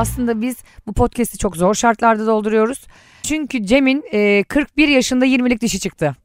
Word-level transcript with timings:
aslında 0.00 0.40
biz 0.40 0.56
bu 0.86 0.92
podcast'i 0.92 1.38
çok 1.38 1.56
zor 1.56 1.74
şartlarda 1.74 2.26
dolduruyoruz. 2.26 2.86
Çünkü 3.22 3.66
Cem'in 3.66 4.04
e, 4.12 4.44
41 4.48 4.88
yaşında 4.88 5.26
20'lik 5.26 5.60
dişi 5.60 5.80
çıktı. 5.80 6.16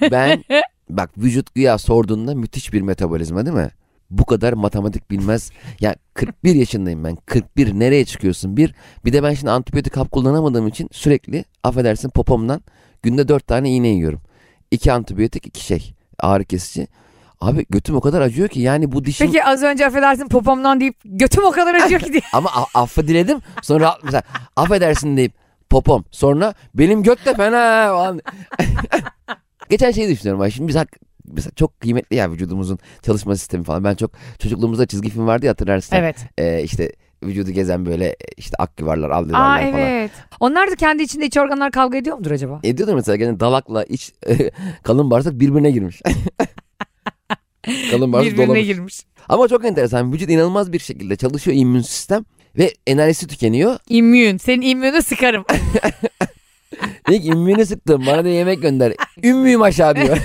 Ben 0.00 0.44
bak 0.90 1.10
vücut 1.18 1.54
güya 1.54 1.78
sorduğunda 1.78 2.34
müthiş 2.34 2.72
bir 2.72 2.80
metabolizma 2.80 3.46
değil 3.46 3.56
mi? 3.56 3.70
Bu 4.10 4.24
kadar 4.24 4.52
matematik 4.52 5.10
bilmez. 5.10 5.50
Ya 5.80 5.94
41 6.14 6.54
yaşındayım 6.54 7.04
ben. 7.04 7.16
41 7.26 7.72
nereye 7.72 8.04
çıkıyorsun? 8.04 8.56
Bir, 8.56 8.74
bir 9.04 9.12
de 9.12 9.22
ben 9.22 9.34
şimdi 9.34 9.50
antibiyotik 9.50 9.96
hap 9.96 10.10
kullanamadığım 10.10 10.68
için 10.68 10.88
sürekli 10.92 11.44
affedersin 11.64 12.08
popomdan 12.08 12.62
günde 13.02 13.28
4 13.28 13.46
tane 13.46 13.70
iğne 13.70 13.88
yiyorum. 13.88 14.20
2 14.70 14.92
antibiyotik, 14.92 15.46
2 15.46 15.64
şey 15.64 15.92
ağrı 16.18 16.44
kesici. 16.44 16.86
Abi 17.42 17.66
götüm 17.70 17.96
o 17.96 18.00
kadar 18.00 18.20
acıyor 18.20 18.48
ki 18.48 18.60
yani 18.60 18.92
bu 18.92 19.04
dişim... 19.04 19.26
Peki 19.26 19.44
az 19.44 19.62
önce 19.62 19.86
affedersin 19.86 20.28
popomdan 20.28 20.80
deyip 20.80 20.96
götüm 21.04 21.44
o 21.44 21.50
kadar 21.50 21.74
acıyor 21.74 22.00
ki 22.00 22.12
diye. 22.12 22.22
Ama 22.32 22.50
a- 22.50 22.80
affı 22.82 23.08
diledim. 23.08 23.38
Sonra 23.62 23.96
mesela 24.04 24.22
affedersin 24.56 25.16
deyip 25.16 25.32
popom. 25.70 26.04
Sonra 26.10 26.54
benim 26.74 27.02
göt 27.02 27.26
de 27.26 27.34
fena 27.34 27.86
falan. 27.88 28.20
Geçen 29.70 29.90
şeyi 29.90 30.08
düşünüyorum. 30.08 30.42
ben. 30.44 30.48
Şimdi 30.48 30.68
biz 30.68 30.76
hak- 30.76 30.98
mesela 31.32 31.50
çok 31.56 31.80
kıymetli 31.80 32.16
ya 32.16 32.30
vücudumuzun 32.30 32.78
çalışma 33.02 33.36
sistemi 33.36 33.64
falan. 33.64 33.84
Ben 33.84 33.94
çok 33.94 34.10
çocukluğumuzda 34.38 34.86
çizgi 34.86 35.10
film 35.10 35.26
vardı 35.26 35.46
ya 35.46 35.50
hatırlarsın. 35.50 35.96
Evet. 35.96 36.16
Ee, 36.38 36.62
işte 36.62 36.92
vücudu 37.24 37.50
gezen 37.50 37.86
böyle 37.86 38.16
işte 38.36 38.56
ak 38.58 38.80
yuvarlar, 38.80 39.10
al 39.10 39.24
Aa 39.24 39.26
yuvarlar 39.28 39.72
falan. 39.72 39.80
evet. 39.88 40.10
Onlar 40.40 40.70
da 40.70 40.74
kendi 40.74 41.02
içinde 41.02 41.26
iç 41.26 41.36
organlar 41.36 41.70
kavga 41.70 41.98
ediyor 41.98 42.18
mudur 42.18 42.30
acaba? 42.30 42.60
Ediyordu 42.64 42.94
mesela 42.94 43.16
gene 43.16 43.40
dalakla 43.40 43.84
iç 43.84 44.12
kalın 44.82 45.10
bağırsak 45.10 45.32
birbirine 45.40 45.70
girmiş. 45.70 46.02
Kalın 47.90 48.12
bağırsak 48.12 48.32
Birbirine 48.32 48.46
dolamış. 48.48 48.66
girmiş. 48.66 49.00
Ama 49.28 49.48
çok 49.48 49.64
enteresan. 49.64 50.12
Vücut 50.12 50.30
inanılmaz 50.30 50.72
bir 50.72 50.78
şekilde 50.78 51.16
çalışıyor 51.16 51.56
immün 51.56 51.80
sistem 51.80 52.24
ve 52.58 52.74
enerjisi 52.86 53.26
tükeniyor. 53.26 53.78
İmmün. 53.88 54.38
Senin 54.38 54.62
immünü 54.62 55.02
sıkarım. 55.02 55.44
Diyor 57.08 57.20
ki 57.20 57.26
immüğünü 57.28 57.66
sıktım 57.66 58.06
bana 58.06 58.24
da 58.24 58.28
yemek 58.28 58.62
gönder. 58.62 58.92
Ümmüyüm 59.24 59.62
aşağı 59.62 59.96
diyor. 59.96 60.18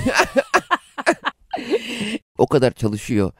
o 2.37 2.47
kadar 2.47 2.71
çalışıyor. 2.71 3.31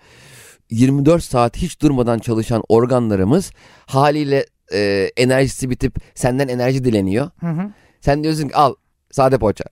24 0.70 1.23
saat 1.23 1.58
hiç 1.58 1.82
durmadan 1.82 2.20
çalışan 2.20 2.64
organlarımız 2.70 3.52
haliyle 3.86 4.45
e, 4.73 5.11
enerjisi 5.17 5.70
bitip 5.70 5.95
senden 6.16 6.48
enerji 6.48 6.84
dileniyor. 6.84 7.30
Hı 7.39 7.48
hı. 7.48 7.70
Sen 8.02 8.23
diyorsun 8.23 8.48
ki 8.48 8.56
al 8.56 8.76
sade 9.11 9.38
poğaça. 9.38 9.64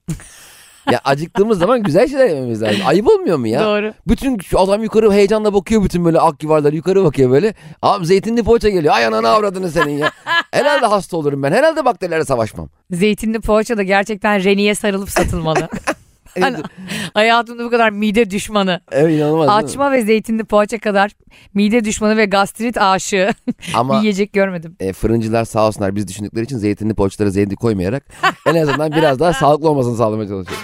Ya 0.92 1.00
acıktığımız 1.04 1.60
zaman 1.60 1.84
güzel 1.84 2.08
şeyler 2.08 2.28
yememiz 2.28 2.62
lazım. 2.62 2.82
Ayıp 2.86 3.08
olmuyor 3.08 3.38
mu 3.38 3.48
ya? 3.48 3.64
Doğru. 3.64 3.94
Bütün 4.08 4.38
şu 4.40 4.60
adam 4.60 4.84
yukarı 4.84 5.12
heyecanla 5.14 5.54
bakıyor 5.54 5.84
bütün 5.84 6.06
böyle 6.06 6.20
ak 6.20 6.44
yuvarlar 6.44 6.74
yukarı 6.74 7.04
bakıyor 7.04 7.32
böyle. 7.32 7.54
Abi 7.82 8.06
zeytinli 8.06 8.44
poğaça 8.44 8.70
geliyor. 8.70 8.94
Ay 8.94 9.06
ananı 9.06 9.30
avradını 9.30 9.72
senin 9.72 9.98
ya. 9.98 10.12
Herhalde 10.52 10.86
hasta 10.86 11.18
olurum 11.18 11.44
ben. 11.44 11.52
Herhalde 11.52 11.86
bakterilerle 11.86 12.26
savaşmam. 12.26 12.70
Zeytinli 12.92 13.40
poğaça 13.40 13.78
da 13.78 13.84
gerçekten 13.84 14.44
reniye 14.44 14.76
sarılıp 14.76 15.10
satılmalı. 15.10 15.68
Hani 16.40 16.58
hayatımda 17.14 17.66
bu 17.66 17.70
kadar 17.70 17.90
mide 17.90 18.30
düşmanı. 18.30 18.82
Evet 18.92 19.14
inanılmaz. 19.18 19.50
Açma 19.50 19.92
ve 19.92 20.02
zeytinli 20.02 20.44
poğaça 20.44 20.78
kadar 20.78 21.12
mide 21.54 21.84
düşmanı 21.86 22.18
ve 22.18 22.26
gastrit 22.26 22.78
aşığı 22.78 23.30
Ama 23.76 24.00
yiyecek 24.00 24.34
görmedim. 24.34 24.76
e, 24.80 24.94
fırıncılar 24.94 25.46
sağ 25.46 25.68
olsunlar 25.68 25.96
biz 25.96 26.08
düşündükleri 26.08 26.44
için 26.46 26.58
zeytinli 26.58 26.94
poğaçalara 26.94 27.32
zeytin 27.32 27.56
koymayarak 27.56 28.04
en 28.46 28.56
azından 28.56 28.92
biraz 28.92 29.20
daha 29.20 29.34
sağlıklı 29.40 29.70
olmasını 29.70 29.96
sağlamaya 29.98 30.28
çalışıyor. 30.28 30.60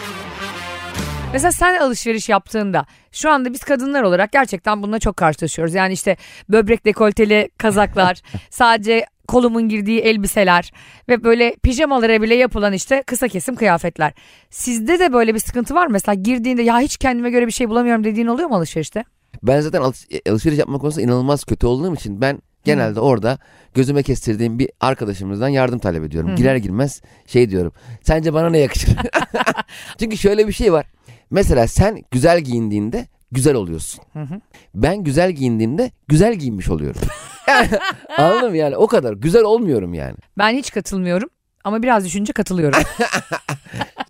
Mesela 1.33 1.51
sen 1.51 1.79
alışveriş 1.79 2.29
yaptığında 2.29 2.85
şu 3.11 3.29
anda 3.29 3.53
biz 3.53 3.63
kadınlar 3.63 4.03
olarak 4.03 4.31
gerçekten 4.31 4.83
bununla 4.83 4.99
çok 4.99 5.17
karşılaşıyoruz. 5.17 5.73
Yani 5.73 5.93
işte 5.93 6.17
böbrek 6.49 6.85
dekolteli 6.85 7.49
kazaklar, 7.57 8.21
sadece 8.49 9.05
kolumun 9.27 9.69
girdiği 9.69 9.99
elbiseler 9.99 10.71
ve 11.09 11.23
böyle 11.23 11.55
pijamalara 11.63 12.21
bile 12.21 12.35
yapılan 12.35 12.73
işte 12.73 13.03
kısa 13.07 13.27
kesim 13.27 13.55
kıyafetler. 13.55 14.13
Sizde 14.49 14.99
de 14.99 15.13
böyle 15.13 15.33
bir 15.33 15.39
sıkıntı 15.39 15.75
var 15.75 15.87
mı? 15.87 15.93
Mesela 15.93 16.15
girdiğinde 16.15 16.61
ya 16.61 16.79
hiç 16.79 16.97
kendime 16.97 17.29
göre 17.29 17.47
bir 17.47 17.51
şey 17.51 17.69
bulamıyorum 17.69 18.03
dediğin 18.03 18.27
oluyor 18.27 18.49
mu 18.49 18.55
alışverişte? 18.55 19.03
Ben 19.43 19.61
zaten 19.61 19.81
alış- 19.81 20.07
e, 20.25 20.31
alışveriş 20.31 20.59
yapma 20.59 20.77
konusunda 20.77 21.05
inanılmaz 21.05 21.43
kötü 21.43 21.67
olduğum 21.67 21.93
için 21.95 22.21
ben 22.21 22.39
genelde 22.63 22.99
orada 22.99 23.37
gözüme 23.73 24.03
kestirdiğim 24.03 24.59
bir 24.59 24.69
arkadaşımızdan 24.79 25.47
yardım 25.47 25.79
talep 25.79 26.03
ediyorum. 26.03 26.35
Girer 26.35 26.55
girmez 26.55 27.01
şey 27.27 27.49
diyorum. 27.49 27.73
Sence 28.01 28.33
bana 28.33 28.49
ne 28.49 28.57
yakışır? 28.57 28.95
Çünkü 29.99 30.17
şöyle 30.17 30.47
bir 30.47 30.53
şey 30.53 30.73
var. 30.73 30.85
Mesela 31.31 31.67
sen 31.67 32.03
güzel 32.11 32.39
giyindiğinde 32.39 33.07
güzel 33.31 33.55
oluyorsun. 33.55 34.03
Ben 34.75 35.03
güzel 35.03 35.31
giyindiğimde 35.31 35.91
güzel 36.07 36.35
giyinmiş 36.35 36.69
oluyorum. 36.69 37.01
Yani, 37.47 37.69
anladın 38.17 38.49
mı 38.49 38.57
yani 38.57 38.77
o 38.77 38.87
kadar 38.87 39.13
güzel 39.13 39.43
olmuyorum 39.43 39.93
yani. 39.93 40.15
Ben 40.37 40.53
hiç 40.53 40.71
katılmıyorum 40.71 41.29
ama 41.63 41.83
biraz 41.83 42.05
düşünce 42.05 42.33
katılıyorum. 42.33 42.79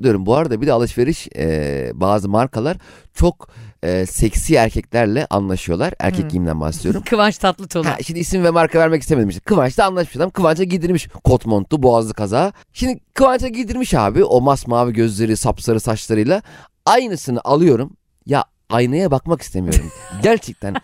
Diyorum 0.04 0.26
bu 0.26 0.36
arada 0.36 0.62
bir 0.62 0.68
de 0.68 0.74
alışveriş 0.74 1.28
e, 1.36 1.92
bazı 1.94 2.30
markalar 2.30 2.78
çok 3.14 3.50
e, 3.84 4.06
seksi 4.06 4.56
erkeklerle 4.56 5.28
anlaşıyorlar. 5.30 5.94
Erkek 6.00 6.30
giyimden 6.30 6.62
bahsediyorum. 6.62 7.02
Kıvanç 7.10 7.38
Tatlıtuğ. 7.38 7.86
Ha, 7.86 7.98
şimdi 8.06 8.20
isim 8.20 8.44
ve 8.44 8.50
marka 8.50 8.80
vermek 8.80 9.02
istemedim 9.02 9.30
işte. 9.30 9.42
Kıvanç'la 9.42 9.86
anlaşmış 9.86 10.16
adam. 10.16 10.30
Kıvanç'a 10.30 10.64
giydirmiş 10.64 11.08
kot 11.24 11.46
montlu 11.46 11.84
boğazlı 11.84 12.14
kaza. 12.14 12.54
Şimdi 12.74 13.00
Kıvanç'a 13.14 13.48
giydirmiş 13.48 13.94
abi 13.94 14.24
o 14.24 14.42
masmavi 14.42 14.94
gözleri 14.94 15.38
sapsarı 15.38 15.80
saçlarıyla. 15.80 16.42
Aynısını 16.86 17.42
alıyorum. 17.44 17.98
Ya 18.26 18.44
aynaya 18.70 19.12
bakmak 19.12 19.42
istemiyorum. 19.42 19.92
Gerçekten. 20.24 20.76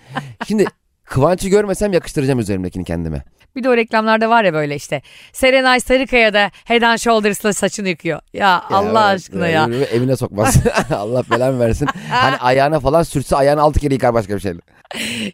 Şimdi 0.47 0.65
Kıvanç'ı 1.07 1.49
görmesem 1.49 1.93
yakıştıracağım 1.93 2.39
üzerimdekini 2.39 2.83
kendime. 2.85 3.23
Bir 3.55 3.63
de 3.63 3.69
o 3.69 3.77
reklamlarda 3.77 4.29
var 4.29 4.43
ya 4.43 4.53
böyle 4.53 4.75
işte. 4.75 5.01
Serenay 5.33 5.79
Sarıkaya'da 5.79 6.51
Head 6.65 6.81
and 6.81 6.97
Shoulders'la 6.97 7.53
saçını 7.53 7.89
yıkıyor. 7.89 8.19
Ya, 8.33 8.63
Allah 8.69 9.11
evet, 9.11 9.21
aşkına 9.21 9.47
ya. 9.47 9.67
böyle 9.69 9.85
Evine 9.85 10.15
sokmaz. 10.15 10.57
Allah 10.91 11.23
belanı 11.31 11.59
versin. 11.59 11.87
Hani 12.09 12.37
ayağına 12.37 12.79
falan 12.79 13.03
sürtse 13.03 13.35
ayağını 13.35 13.61
altı 13.61 13.79
kere 13.79 13.93
yıkar 13.93 14.13
başka 14.13 14.35
bir 14.35 14.39
şeyle. 14.39 14.59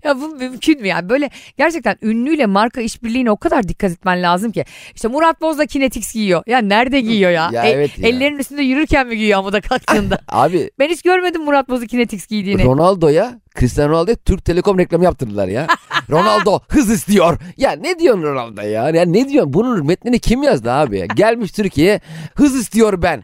Ya 0.04 0.22
bu 0.22 0.28
mümkün 0.28 0.82
mü 0.82 0.88
ya? 0.88 1.10
Böyle 1.10 1.30
gerçekten 1.58 1.96
ünlüyle 2.02 2.46
marka 2.46 2.82
işbirliğine 2.82 3.32
o 3.32 3.38
kadar 3.38 3.68
dikkat 3.68 3.92
etmen 3.92 4.22
lazım 4.24 4.52
ki. 4.52 4.66
İşte 4.96 5.08
Murat 5.08 5.42
Boz 5.42 5.58
da 5.58 5.66
Kinetix 5.66 6.14
giyiyor. 6.14 6.44
Ya 6.48 6.60
nerede 6.60 7.02
giyiyor 7.02 7.32
ya? 7.32 7.50
Ya 7.54 7.64
E- 7.64 7.70
evet 7.70 8.00
ya. 8.00 8.10
Ellerinin 8.10 8.40
üstünde 8.40 8.62
yürürken 8.62 9.08
mi 9.08 9.18
giyiyor 9.18 9.40
amuda 9.40 9.62
kalktığında? 9.62 10.20
Abi 10.28 10.72
ben 10.80 10.90
hiç 10.90 11.02
görmedim 11.02 11.44
Murat 11.44 11.70
Boz'u 11.70 11.88
Kinetix 11.88 12.28
giydiğini. 12.28 12.64
Ronaldo'ya 12.66 13.40
Cristiano 13.60 13.92
Ronaldo'ya 13.92 14.16
Türk 14.16 14.46
Telekom 14.46 14.78
reklamı 14.80 15.04
yaptırdılar 15.04 15.48
ya. 15.48 15.68
Ronaldo 16.10 16.60
hız 16.70 16.90
istiyor. 16.90 17.38
Ya 17.58 17.72
ne 17.72 18.00
diyorsun 18.00 18.24
Ronaldo 18.24 18.62
ya? 18.62 18.90
Ya 18.90 19.06
ne 19.06 19.30
diyorsun? 19.30 19.54
Bunun 19.54 19.86
metnini 19.86 20.20
kim 20.20 20.44
yazdı 20.44 20.72
abi 20.72 20.98
ya? 21.00 21.06
Gelmiş 21.06 21.52
Türkiye'ye 21.52 22.02
hız 22.36 22.56
istiyor 22.56 23.02
ben. 23.02 23.24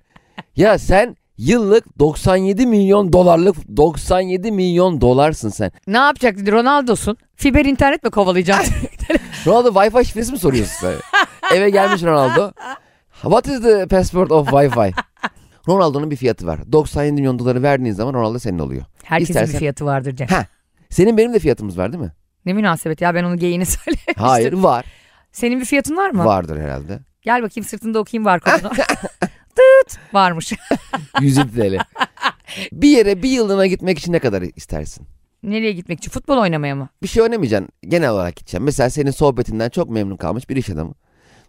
Ya 0.56 0.78
sen 0.78 1.18
yıllık 1.38 2.00
97 2.00 2.68
milyon 2.68 3.14
dolarlık 3.14 3.78
97 3.78 4.52
milyon 4.52 5.02
dolarsın 5.02 5.50
sen. 5.50 5.72
Ne 5.88 5.98
yapacak 5.98 6.38
dedi 6.38 6.52
Ronaldo'sun. 6.52 7.18
Fiber 7.36 7.66
internet 7.66 8.04
mi 8.04 8.10
kovalayacaksın? 8.10 8.76
Ronaldo 9.48 9.70
Wi-Fi 9.70 10.06
şifresi 10.06 10.32
mi 10.32 10.40
soruyorsun 10.40 10.74
sen? 10.80 10.94
Eve 11.58 11.70
gelmiş 11.70 12.04
Ronaldo. 12.04 12.52
What 13.22 13.48
is 13.48 13.62
the 13.62 13.88
passport 13.88 14.32
of 14.32 14.48
Wi-Fi? 14.48 14.94
Ronaldo'nun 15.68 16.12
bir 16.12 16.16
fiyatı 16.16 16.48
var. 16.48 16.60
97 16.72 17.12
milyon 17.12 17.40
doları 17.40 17.64
verdiğin 17.64 17.94
zaman 17.94 18.14
Ronaldo 18.14 18.40
senin 18.40 18.60
oluyor. 18.60 18.84
Herkesin 19.10 19.34
İstersen- 19.34 19.54
bir 19.54 19.60
fiyatı 19.60 19.86
vardır 19.86 20.16
Cem. 20.16 20.28
Ha. 20.28 20.46
Senin 20.90 21.18
benim 21.18 21.34
de 21.34 21.40
fiyatımız 21.40 21.78
var 21.78 21.94
değil 21.94 22.04
mi? 22.04 22.12
Ne 22.46 22.54
münasebet 22.54 23.02
ya 23.02 23.16
ben 23.16 23.24
onu 23.24 23.38
geyini 23.38 23.66
söylemiştim. 23.66 24.14
Hayır 24.18 24.54
var. 24.54 24.86
Senin 25.32 25.60
bir 25.60 25.66
fiyatın 25.66 25.98
var 25.98 26.10
mı? 26.10 26.26
Vardır 26.26 26.60
herhalde. 26.62 27.00
Gel 27.22 27.44
bakayım 27.44 27.68
sırtında 27.68 28.00
okuyayım 28.00 28.26
var 28.26 28.40
kodunu. 28.40 28.70
Tıt 29.56 30.00
varmış. 30.14 30.54
107 31.22 31.52
TL. 31.56 31.78
bir 32.72 32.90
yere 32.90 33.24
bir 33.24 33.30
yıllığına 33.30 33.66
gitmek 33.68 34.00
için 34.00 34.14
ne 34.14 34.20
kadar 34.20 34.42
istersin? 34.56 35.08
Nereye 35.44 35.72
gitmek 35.72 35.98
için? 36.00 36.12
Futbol 36.12 36.38
oynamaya 36.38 36.76
mı? 36.76 36.90
Bir 37.04 37.08
şey 37.08 37.24
oynamayacaksın. 37.24 37.70
Genel 37.88 38.10
olarak 38.10 38.36
gideceksin. 38.36 38.64
Mesela 38.64 38.90
senin 38.90 39.12
sohbetinden 39.12 39.70
çok 39.70 39.90
memnun 39.90 40.18
kalmış 40.18 40.50
bir 40.50 40.56
iş 40.56 40.70
adamı. 40.70 40.94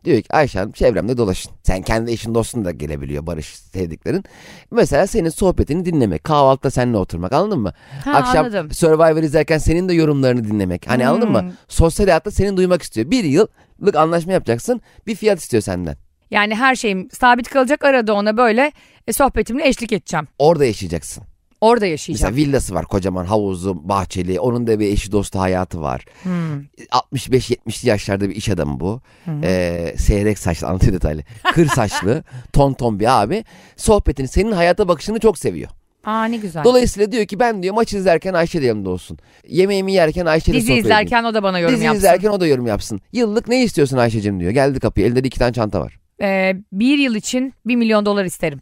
Diyor 0.05 0.23
ki 0.23 0.27
Ayşe 0.31 0.59
Hanım 0.59 0.73
çevremde 0.73 1.17
dolaşın. 1.17 1.53
Sen 1.63 1.83
kendi 1.83 2.11
eşin 2.11 2.35
dostun 2.35 2.65
da 2.65 2.71
gelebiliyor 2.71 3.27
Barış 3.27 3.47
sevdiklerin. 3.47 4.25
Mesela 4.71 5.07
senin 5.07 5.29
sohbetini 5.29 5.85
dinlemek. 5.85 6.25
Kahvaltıda 6.25 6.71
seninle 6.71 6.97
oturmak 6.97 7.33
anladın 7.33 7.61
mı? 7.61 7.73
Ha, 8.05 8.13
Akşam 8.13 8.45
anladım. 8.45 8.71
Survivor 8.73 9.23
izlerken 9.23 9.59
senin 9.59 9.89
de 9.89 9.95
yorumlarını 9.95 10.45
dinlemek. 10.45 10.89
Hani 10.91 11.09
anladın 11.09 11.27
Hmm. 11.27 11.33
mı? 11.33 11.53
Sosyal 11.69 12.07
hayatta 12.07 12.31
seni 12.31 12.57
duymak 12.57 12.83
istiyor. 12.83 13.11
Bir 13.11 13.25
yıllık 13.25 13.97
anlaşma 13.97 14.33
yapacaksın. 14.33 14.81
Bir 15.07 15.15
fiyat 15.15 15.39
istiyor 15.39 15.63
senden. 15.63 15.97
Yani 16.31 16.55
her 16.55 16.75
şeyim 16.75 17.09
sabit 17.13 17.49
kalacak 17.49 17.85
arada 17.85 18.15
ona 18.15 18.37
böyle 18.37 18.73
e, 19.07 19.13
sohbetimle 19.13 19.69
eşlik 19.69 19.93
edeceğim. 19.93 20.29
Orada 20.39 20.65
yaşayacaksın. 20.65 21.25
Orada 21.61 21.87
yaşayacağım. 21.87 22.35
Mesela 22.35 22.49
villası 22.49 22.75
var 22.75 22.85
kocaman 22.85 23.25
havuzu, 23.25 23.89
bahçeli. 23.89 24.41
Onun 24.41 24.67
da 24.67 24.81
bir 24.81 24.87
eşi 24.87 25.13
dostu 25.13 25.39
hayatı 25.41 25.81
var. 25.81 26.05
Hmm. 26.23 26.63
65-70'li 26.93 27.89
yaşlarda 27.89 28.29
bir 28.29 28.37
iş 28.37 28.49
adamı 28.49 28.81
bu. 28.81 29.01
Ee, 29.43 29.95
seyrek 29.99 30.39
saçlı 30.39 30.67
anlatıyor 30.67 30.93
detaylı. 30.93 31.23
Kır 31.53 31.67
saçlı, 31.75 32.25
ton 32.53 32.73
ton 32.73 33.01
bir 33.01 33.23
abi. 33.23 33.45
Sohbetini, 33.77 34.29
senin 34.29 34.53
hayata 34.53 34.89
bakışını 34.89 35.19
çok 35.21 35.39
seviyor. 35.39 35.71
Aa 36.05 36.25
ne 36.25 36.37
güzel. 36.37 36.65
Dolayısıyla 36.65 37.13
diyor 37.13 37.27
ki 37.27 37.41
ben 37.41 37.63
diyor 37.63 37.75
maç 37.75 37.93
izlerken 37.95 38.35
Ayşe 38.35 38.63
de 38.63 38.67
yanımda 38.67 38.91
olsun. 38.91 39.19
Yemeğimi 39.49 39.93
yerken 39.93 40.27
Ayşe 40.27 40.53
de 40.53 40.57
Dizi 40.57 40.67
sofraya 40.67 40.81
izlerken 40.81 41.25
o 41.25 41.35
da 41.35 41.43
bana 41.43 41.59
yorum 41.59 41.75
Dizi 41.75 41.85
yapsın. 41.85 41.99
izlerken 41.99 42.29
o 42.29 42.41
da 42.41 42.47
yorum 42.47 42.67
yapsın. 42.67 43.01
Yıllık 43.13 43.49
ne 43.49 43.63
istiyorsun 43.65 43.97
Ayşe'cim 43.97 44.41
diyor. 44.41 44.51
Geldi 44.51 44.81
kapıya. 44.81 45.07
Elinde 45.07 45.25
de 45.25 45.29
iki 45.29 45.39
tane 45.39 45.53
çanta 45.53 45.81
var. 45.81 45.99
Ee, 46.23 46.57
bir 46.73 46.99
yıl 46.99 47.15
için 47.15 47.55
bir 47.67 47.77
milyon 47.77 48.07
dolar 48.07 48.25
isterim. 48.25 48.61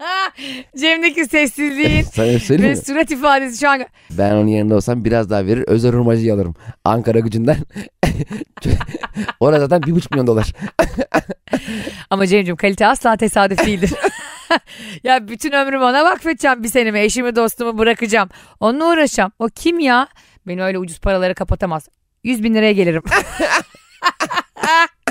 Cem'deki 0.76 1.26
sessizliğin 1.26 2.04
ve 2.58 2.70
mi? 2.70 2.76
surat 2.76 3.10
ifadesi 3.10 3.60
şu 3.60 3.68
an 3.68 3.86
Ben 4.10 4.32
onun 4.34 4.46
yerinde 4.46 4.74
olsam 4.74 5.04
biraz 5.04 5.30
daha 5.30 5.46
verir. 5.46 5.64
Özel 5.66 5.92
hurmacıyı 5.92 6.34
alırım. 6.34 6.54
Ankara 6.84 7.18
gücünden. 7.18 7.56
Orada 9.40 9.60
zaten 9.60 9.82
bir 9.82 9.92
buçuk 9.92 10.10
milyon 10.10 10.26
dolar. 10.26 10.52
Ama 12.10 12.26
Cem'ciğim 12.26 12.56
kalite 12.56 12.86
asla 12.86 13.16
tesadüf 13.16 13.66
değildir. 13.66 13.90
ya 15.04 15.28
bütün 15.28 15.52
ömrümü 15.52 15.84
ona 15.84 16.04
vakfedeceğim 16.04 16.62
bir 16.62 16.68
senemi 16.68 17.00
eşimi 17.00 17.36
dostumu 17.36 17.78
bırakacağım. 17.78 18.28
Onunla 18.60 18.92
uğraşacağım. 18.92 19.32
O 19.38 19.48
kim 19.54 19.78
ya? 19.78 20.08
Beni 20.46 20.62
öyle 20.62 20.78
ucuz 20.78 21.00
paraları 21.00 21.34
kapatamaz. 21.34 21.88
100 22.24 22.42
bin 22.42 22.54
liraya 22.54 22.72
gelirim. 22.72 23.02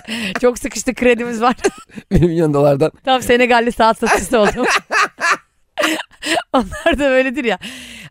Çok 0.41 0.59
sıkıştı 0.59 0.93
kredimiz 0.93 1.41
var. 1.41 1.55
bir 2.11 2.21
milyon 2.21 2.53
dolardan. 2.53 2.91
Tam 3.05 3.21
Senegalli 3.21 3.71
saat 3.71 3.97
satıcısı 3.97 4.39
oldum. 4.39 4.65
Onlar 6.53 6.99
da 6.99 7.09
böyledir 7.09 7.43
ya. 7.43 7.59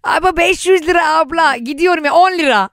Abi 0.04 0.36
500 0.36 0.86
lira 0.88 1.16
abla 1.16 1.56
gidiyorum 1.56 2.04
ya 2.04 2.14
10 2.14 2.32
lira. 2.32 2.70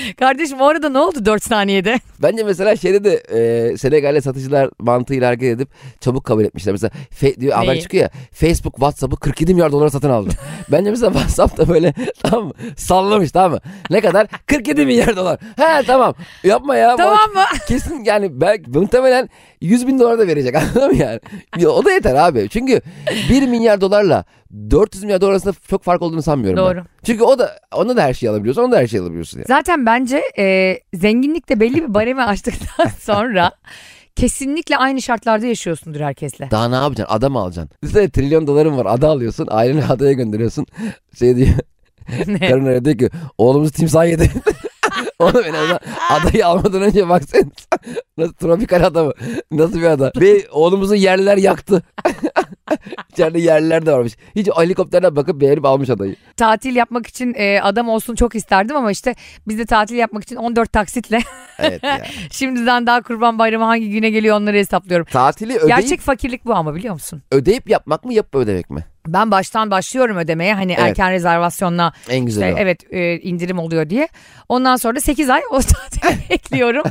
Kardeşim 0.18 0.60
orada 0.60 0.88
ne 0.88 0.98
oldu 0.98 1.24
4 1.24 1.42
saniyede? 1.42 2.00
Bence 2.22 2.42
mesela 2.44 2.76
şeyde 2.76 3.04
de 3.04 3.14
e, 3.14 3.76
Senegal'le 3.76 4.20
satıcılar 4.20 4.70
mantığıyla 4.78 5.28
hareket 5.28 5.56
edip 5.56 5.68
çabuk 6.00 6.24
kabul 6.24 6.44
etmişler. 6.44 6.72
Mesela 6.72 6.90
fe, 7.10 7.40
diyor, 7.40 7.52
haber 7.52 7.80
çıkıyor 7.80 8.02
ya 8.02 8.10
Facebook 8.32 8.74
WhatsApp'ı 8.74 9.16
47 9.16 9.54
milyar 9.54 9.72
dolara 9.72 9.90
satın 9.90 10.10
aldı. 10.10 10.30
Bence 10.72 10.90
mesela 10.90 11.12
WhatsApp 11.12 11.58
da 11.58 11.68
böyle 11.68 11.94
tamam 12.22 12.46
mı? 12.46 12.52
Sallamış 12.76 13.32
tamam 13.32 13.52
mı? 13.52 13.60
Ne 13.90 14.00
kadar? 14.00 14.26
47 14.46 14.86
milyar 14.86 15.16
dolar. 15.16 15.38
He 15.56 15.82
tamam 15.86 16.14
yapma 16.44 16.76
ya. 16.76 16.96
Tamam 16.96 17.30
mı? 17.34 17.44
Kesin 17.68 18.04
yani 18.04 18.40
belki 18.40 18.70
muhtemelen 18.70 19.30
100 19.60 19.86
bin 19.86 19.98
dolar 19.98 20.18
da 20.18 20.26
verecek 20.26 20.54
anladın 20.54 20.90
mı 20.90 20.96
yani? 20.96 21.20
Ya 21.58 21.68
O 21.68 21.84
da 21.84 21.92
yeter 21.92 22.14
abi. 22.14 22.48
Çünkü 22.50 22.80
1 23.30 23.46
milyar 23.48 23.80
dolarla 23.80 24.24
400 24.70 25.04
milyar 25.04 25.20
dolar 25.20 25.30
arasında 25.32 25.54
çok 25.68 25.82
fark 25.82 26.02
olduğunu 26.02 26.22
sanmıyorum 26.22 26.58
Doğru. 26.58 26.76
ben. 26.76 26.86
Çünkü 27.02 27.22
o 27.24 27.38
da 27.38 27.58
ona 27.74 27.96
da 27.96 28.02
her 28.02 28.14
şeyi 28.14 28.30
alabiliyorsun. 28.30 28.62
Ona 28.62 28.72
da 28.72 28.78
her 28.78 28.86
şeyi 28.86 29.00
alabiliyorsun. 29.00 29.38
Yani. 29.38 29.46
Zaten 29.48 29.86
bence 29.86 30.22
e, 30.38 30.78
zenginlikte 30.94 31.60
belli 31.60 31.74
bir 31.88 31.94
baremi 31.94 32.22
aştıktan 32.24 32.88
sonra 33.00 33.52
kesinlikle 34.16 34.76
aynı 34.76 35.02
şartlarda 35.02 35.46
yaşıyorsundur 35.46 36.00
herkesle. 36.00 36.50
Daha 36.50 36.68
ne 36.68 36.74
yapacaksın? 36.74 37.14
Ada 37.16 37.28
mı 37.28 37.38
alacaksın? 37.38 37.70
Düşünsene 37.82 38.10
trilyon 38.10 38.46
doların 38.46 38.76
var. 38.76 38.86
Ada 38.86 39.08
alıyorsun. 39.08 39.48
Aileni 39.50 39.84
adaya 39.84 40.12
gönderiyorsun. 40.12 40.66
Şey 41.18 41.36
diyor. 41.36 41.48
Ne? 42.26 42.38
Karın 42.38 42.66
öyle 42.66 42.84
diyor 42.84 42.98
ki 42.98 43.10
oğlumuz 43.38 43.72
timsah 43.72 44.06
yedi. 44.06 44.30
Oğlum 45.18 45.44
en 45.46 45.54
azından 45.54 45.80
adayı 46.10 46.46
almadan 46.46 46.82
önce 46.82 47.08
baksana. 47.08 47.42
Nasıl 48.18 48.32
tropikal 48.32 48.84
ada 48.84 49.04
mı? 49.04 49.12
Nasıl 49.52 49.78
bir 49.78 49.84
ada? 49.84 50.12
Ve 50.20 50.46
oğlumuzu 50.50 50.94
yerliler 50.94 51.36
yaktı. 51.36 51.82
İçeride 53.12 53.38
yerliler 53.40 53.86
de 53.86 53.92
varmış. 53.92 54.16
Hiç 54.36 54.48
helikopterden 54.56 55.16
bakıp 55.16 55.40
beğenip 55.40 55.64
almış 55.64 55.90
adayı. 55.90 56.16
Tatil 56.36 56.76
yapmak 56.76 57.06
için 57.06 57.34
e, 57.36 57.60
adam 57.60 57.88
olsun 57.88 58.14
çok 58.14 58.34
isterdim 58.34 58.76
ama 58.76 58.90
işte 58.90 59.14
biz 59.48 59.58
de 59.58 59.66
tatil 59.66 59.96
yapmak 59.96 60.22
için 60.22 60.36
14 60.36 60.72
taksitle 60.72 61.18
Evet 61.58 61.82
ya. 61.82 62.02
şimdiden 62.30 62.86
daha 62.86 63.02
kurban 63.02 63.38
bayramı 63.38 63.64
hangi 63.64 63.90
güne 63.90 64.10
geliyor 64.10 64.36
onları 64.36 64.56
hesaplıyorum. 64.56 65.06
Tatili 65.10 65.52
ödeyip, 65.56 65.68
Gerçek 65.68 66.00
fakirlik 66.00 66.44
bu 66.44 66.54
ama 66.54 66.74
biliyor 66.74 66.94
musun? 66.94 67.22
ödeyip 67.30 67.70
yapmak 67.70 68.04
mı 68.04 68.14
yapıp 68.14 68.34
ödemek 68.34 68.70
mi? 68.70 68.84
Ben 69.06 69.30
baştan 69.30 69.70
başlıyorum 69.70 70.16
ödemeye 70.16 70.54
hani 70.54 70.72
Evet. 70.72 70.80
erken 70.88 71.10
rezervasyonla 71.12 71.92
En 72.08 72.26
güzel 72.26 72.48
işte, 72.48 72.62
evet 72.62 72.92
e, 72.92 73.18
indirim 73.18 73.58
oluyor 73.58 73.90
diye. 73.90 74.08
Ondan 74.48 74.76
sonra 74.76 74.96
da 74.96 75.00
8 75.00 75.30
ay 75.30 75.40
o 75.50 75.60
tatili 75.60 76.30
bekliyorum. 76.30 76.82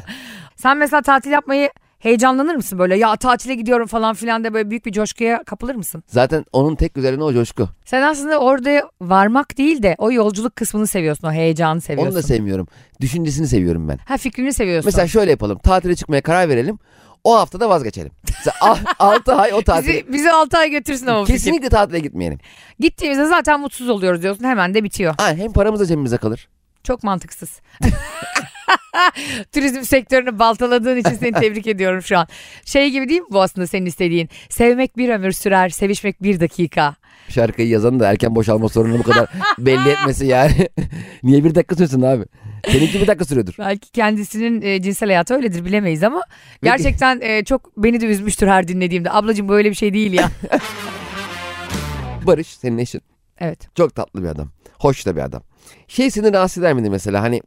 Sen 0.55 0.77
mesela 0.77 1.01
tatil 1.01 1.31
yapmayı 1.31 1.69
heyecanlanır 2.05 2.55
mısın 2.55 2.79
böyle 2.79 2.97
ya 2.97 3.15
tatile 3.15 3.55
gidiyorum 3.55 3.87
falan 3.87 4.15
filan 4.15 4.43
da 4.43 4.53
böyle 4.53 4.69
büyük 4.69 4.85
bir 4.85 4.91
coşkuya 4.91 5.43
kapılır 5.43 5.75
mısın? 5.75 6.03
Zaten 6.07 6.45
onun 6.53 6.75
tek 6.75 6.97
üzerine 6.97 7.23
o 7.23 7.33
coşku. 7.33 7.69
Sen 7.85 8.01
aslında 8.01 8.39
orada 8.39 8.89
varmak 9.01 9.57
değil 9.57 9.83
de 9.83 9.95
o 9.97 10.11
yolculuk 10.11 10.55
kısmını 10.55 10.87
seviyorsun 10.87 11.27
o 11.27 11.31
heyecanı 11.31 11.81
seviyorsun. 11.81 12.11
Onu 12.15 12.23
da 12.23 12.27
sevmiyorum. 12.27 12.67
Düşüncesini 13.01 13.47
seviyorum 13.47 13.87
ben. 13.89 13.97
ha 13.97 14.17
fikrini 14.17 14.53
seviyorsun. 14.53 14.87
Mesela 14.87 15.07
şöyle 15.07 15.31
yapalım. 15.31 15.59
Tatile 15.59 15.95
çıkmaya 15.95 16.21
karar 16.21 16.49
verelim. 16.49 16.79
O 17.23 17.35
haftada 17.35 17.69
vazgeçelim. 17.69 18.11
Mesela 18.37 18.77
6 18.99 19.33
ay 19.35 19.53
o 19.53 19.61
tatile. 19.61 19.93
bizi, 19.93 20.13
bizi 20.13 20.31
6 20.31 20.57
ay 20.57 20.69
götürsün 20.71 21.07
ama 21.07 21.19
o 21.21 21.25
fikir. 21.25 21.39
Kesinlikle 21.39 21.69
tatile 21.69 21.99
gitmeyelim. 21.99 22.39
Gittiğimizde 22.79 23.25
zaten 23.25 23.59
mutsuz 23.59 23.89
oluyoruz 23.89 24.21
diyorsun 24.21 24.43
hemen 24.43 24.73
de 24.73 24.83
bitiyor. 24.83 25.15
Ha, 25.17 25.33
hem 25.33 25.51
paramız 25.53 25.79
da 25.79 25.85
cebimize 25.85 26.17
kalır. 26.17 26.47
Çok 26.83 27.03
mantıksız. 27.03 27.61
Turizm 29.51 29.81
sektörünü 29.81 30.39
baltaladığın 30.39 30.97
için 30.97 31.13
seni 31.15 31.31
tebrik 31.31 31.67
ediyorum 31.67 32.01
şu 32.01 32.17
an. 32.17 32.27
Şey 32.65 32.89
gibi 32.91 33.09
değil 33.09 33.21
mi 33.21 33.27
bu 33.31 33.41
aslında 33.41 33.67
senin 33.67 33.85
istediğin? 33.85 34.29
Sevmek 34.49 34.97
bir 34.97 35.09
ömür 35.09 35.31
sürer, 35.31 35.69
sevişmek 35.69 36.23
bir 36.23 36.39
dakika. 36.39 36.95
Şarkıyı 37.29 37.67
yazan 37.67 37.99
da 37.99 38.11
erken 38.11 38.35
boşalma 38.35 38.69
sorununu 38.69 38.99
bu 38.99 39.03
kadar 39.03 39.29
belli 39.57 39.89
etmesi 39.89 40.25
yani. 40.25 40.69
Niye 41.23 41.43
bir 41.43 41.55
dakika 41.55 41.75
sürsün 41.75 42.01
abi? 42.01 42.25
Seninki 42.67 43.01
bir 43.01 43.07
dakika 43.07 43.25
sürüyordur. 43.25 43.53
Belki 43.59 43.91
kendisinin 43.91 44.61
e, 44.61 44.81
cinsel 44.81 45.09
hayatı 45.09 45.33
öyledir 45.35 45.65
bilemeyiz 45.65 46.03
ama 46.03 46.21
gerçekten 46.63 47.21
e, 47.21 47.43
çok 47.43 47.77
beni 47.77 48.01
de 48.01 48.05
üzmüştür 48.05 48.47
her 48.47 48.67
dinlediğimde. 48.67 49.11
Ablacığım 49.11 49.49
böyle 49.49 49.69
bir 49.69 49.75
şey 49.75 49.93
değil 49.93 50.13
ya. 50.13 50.31
Barış 52.23 52.47
senin 52.47 52.77
eşin. 52.77 53.01
evet. 53.39 53.67
Çok 53.75 53.95
tatlı 53.95 54.23
bir 54.23 54.27
adam. 54.27 54.49
Hoş 54.79 55.05
da 55.05 55.15
bir 55.15 55.21
adam. 55.21 55.41
Şey 55.87 56.11
seni 56.11 56.33
rahatsız 56.33 56.63
eder 56.63 56.73
miydi 56.73 56.89
mesela 56.89 57.21
hani 57.21 57.41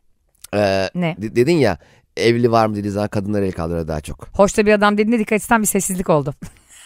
e, 0.55 0.91
Ne? 0.95 1.17
de- 1.19 1.37
dedin 1.37 1.56
ya 1.56 1.79
evli 2.17 2.53
var 2.53 2.67
mı 2.67 2.77
dediği 2.77 2.91
zaman 2.91 3.09
kadınlar 3.09 3.43
el 3.43 3.53
kaldırıyor 3.53 3.89
daha 3.89 4.00
çok. 4.00 4.29
Hoşta 4.33 4.67
bir 4.67 4.73
adam 4.73 4.99
dediğinde 4.99 5.19
dikkat 5.19 5.37
etsen 5.37 5.62
bir 5.62 5.67
sessizlik 5.67 6.11
oldu. 6.11 6.35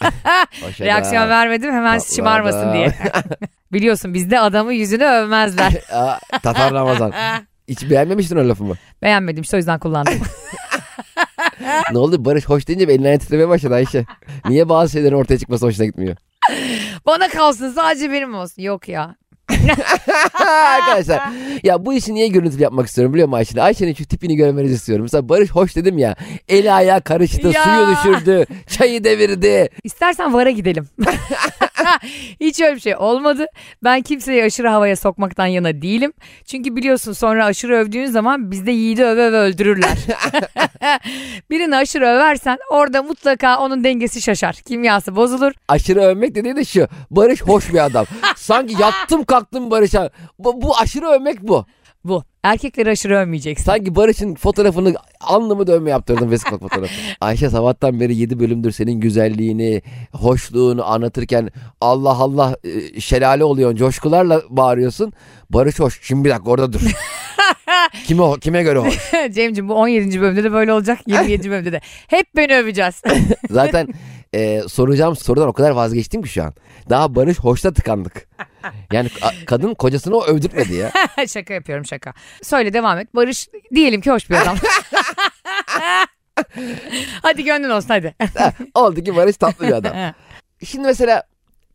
Reaksiyon 0.79 1.29
vermedim 1.29 1.71
hemen 1.73 1.99
Tatlı 1.99 2.15
şımarmasın 2.15 2.59
adam. 2.59 2.73
diye. 2.73 2.93
Biliyorsun 3.73 4.13
bizde 4.13 4.39
adamı 4.39 4.73
yüzünü 4.73 5.03
övmezler. 5.03 5.73
Tatar 6.43 6.73
Ramazan. 6.73 7.13
Hiç 7.67 7.89
beğenmemiştin 7.89 8.35
o 8.37 8.49
lafımı. 8.49 8.73
Beğenmedim 9.01 9.41
işte 9.43 9.57
o 9.57 9.59
yüzden 9.59 9.79
kullandım. 9.79 10.13
ne 11.91 11.97
oldu 11.97 12.25
Barış 12.25 12.45
hoş 12.45 12.67
deyince 12.67 12.85
ellerine 12.85 13.19
titremeye 13.19 13.49
başladı 13.49 13.73
Ayşe. 13.73 14.05
Niye 14.49 14.69
bazı 14.69 14.91
şeylerin 14.91 15.15
ortaya 15.15 15.37
çıkması 15.37 15.65
hoşuna 15.65 15.85
gitmiyor? 15.85 16.15
Bana 17.05 17.27
kalsın 17.29 17.69
sadece 17.71 18.11
benim 18.11 18.35
olsun. 18.35 18.61
Yok 18.61 18.87
ya. 18.89 19.15
Arkadaşlar 20.79 21.21
ya 21.63 21.85
bu 21.85 21.93
işi 21.93 22.13
niye 22.13 22.27
görüntülü 22.27 22.61
yapmak 22.61 22.87
istiyorum 22.87 23.13
biliyor 23.13 23.27
musun 23.27 23.37
Ayşe'nin? 23.39 23.61
Ayşe'nin 23.61 23.93
şu 23.93 24.05
tipini 24.05 24.35
görmenizi 24.35 24.73
istiyorum. 24.75 25.03
Mesela 25.03 25.29
Barış 25.29 25.51
hoş 25.51 25.75
dedim 25.75 25.97
ya. 25.97 26.15
Eli 26.49 26.71
ayağı 26.71 27.01
karıştı, 27.01 27.47
Ya. 27.47 27.63
suyu 27.63 27.95
düşürdü, 27.97 28.45
çayı 28.67 29.03
devirdi. 29.03 29.69
İstersen 29.83 30.33
vara 30.33 30.49
gidelim. 30.49 30.87
Hiç 32.39 32.61
öyle 32.61 32.75
bir 32.75 32.81
şey 32.81 32.95
olmadı. 32.95 33.45
Ben 33.83 34.01
kimseyi 34.01 34.43
aşırı 34.43 34.69
havaya 34.69 34.95
sokmaktan 34.95 35.45
yana 35.45 35.81
değilim. 35.81 36.13
Çünkü 36.45 36.75
biliyorsun 36.75 37.13
sonra 37.13 37.45
aşırı 37.45 37.75
övdüğün 37.75 38.05
zaman 38.05 38.51
bizde 38.51 38.71
yiğidi 38.71 39.03
öve 39.03 39.21
öve 39.21 39.37
öldürürler. 39.37 39.97
Birini 41.49 41.75
aşırı 41.75 42.05
översen 42.05 42.57
orada 42.69 43.03
mutlaka 43.03 43.59
onun 43.59 43.83
dengesi 43.83 44.21
şaşar. 44.21 44.55
Kimyası 44.55 45.15
bozulur. 45.15 45.51
Aşırı 45.67 46.01
övmek 46.01 46.35
dediği 46.35 46.55
de 46.55 46.65
şu. 46.65 46.87
Barış 47.11 47.41
hoş 47.41 47.73
bir 47.73 47.85
adam. 47.85 48.05
Sanki 48.35 48.81
yattım 48.81 49.23
kalktım 49.23 49.71
Barış'a. 49.71 50.09
Bu, 50.39 50.61
bu 50.61 50.77
aşırı 50.77 51.07
övmek 51.07 51.41
bu. 51.41 51.65
Bu. 52.05 52.23
Erkekleri 52.43 52.89
aşırı 52.89 53.17
övmeyeceksin. 53.17 53.65
Sanki 53.65 53.95
Barış'ın 53.95 54.35
fotoğrafını 54.35 54.95
alnımı 55.21 55.67
dövme 55.67 55.89
yaptırdım 55.89 56.31
vesikalık 56.31 56.61
fotoğrafı. 56.61 56.93
Ayşe 57.21 57.49
sabahtan 57.49 57.99
beri 57.99 58.15
7 58.15 58.39
bölümdür 58.39 58.71
senin 58.71 58.99
güzelliğini, 58.99 59.81
hoşluğunu 60.11 60.85
anlatırken 60.91 61.49
Allah 61.81 62.17
Allah 62.17 62.55
e, 62.63 63.01
şelale 63.01 63.43
oluyorsun, 63.43 63.77
coşkularla 63.77 64.41
bağırıyorsun. 64.49 65.13
Barış 65.49 65.79
hoş. 65.79 65.99
Şimdi 66.03 66.25
bir 66.25 66.29
dakika 66.29 66.49
orada 66.49 66.73
dur. 66.73 66.81
kime, 68.07 68.23
kime 68.41 68.63
göre 68.63 68.79
hoş? 68.79 69.11
Cem'ciğim 69.31 69.69
bu 69.69 69.73
17. 69.73 70.21
bölümde 70.21 70.43
de 70.43 70.51
böyle 70.51 70.73
olacak. 70.73 70.99
27. 71.07 71.51
bölümde 71.51 71.71
de. 71.71 71.81
Hep 72.07 72.35
beni 72.35 72.55
öveceğiz. 72.55 73.01
Zaten 73.49 73.87
e, 74.33 74.61
soracağım 74.67 75.15
sorudan 75.15 75.47
o 75.47 75.53
kadar 75.53 75.71
vazgeçtim 75.71 76.21
ki 76.21 76.29
şu 76.29 76.43
an. 76.43 76.53
Daha 76.89 77.15
Barış 77.15 77.39
hoşta 77.39 77.73
tıkandık. 77.73 78.27
Yani 78.91 79.09
kadın 79.45 79.73
kocasını 79.73 80.15
o 80.17 80.25
övdürtmedi 80.25 80.73
ya. 80.73 80.91
şaka 81.27 81.53
yapıyorum 81.53 81.85
şaka. 81.85 82.13
Söyle 82.41 82.73
devam 82.73 82.99
et. 82.99 83.15
Barış 83.15 83.47
diyelim 83.75 84.01
ki 84.01 84.11
hoş 84.11 84.29
bir 84.29 84.35
adam. 84.35 84.57
hadi 87.21 87.43
gönlün 87.43 87.69
olsun 87.69 87.89
hadi. 87.89 88.15
Oldu 88.75 89.03
ki 89.03 89.15
Barış 89.15 89.37
tatlı 89.37 89.67
bir 89.67 89.71
adam. 89.73 90.13
Şimdi 90.65 90.85
mesela 90.87 91.23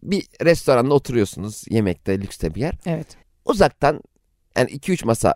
bir 0.02 0.26
restoranda 0.44 0.94
oturuyorsunuz 0.94 1.64
yemekte 1.70 2.20
lükste 2.20 2.54
bir 2.54 2.60
yer. 2.60 2.74
evet. 2.86 3.06
Uzaktan 3.44 4.00
yani 4.56 4.70
2-3 4.70 5.06
masa 5.06 5.34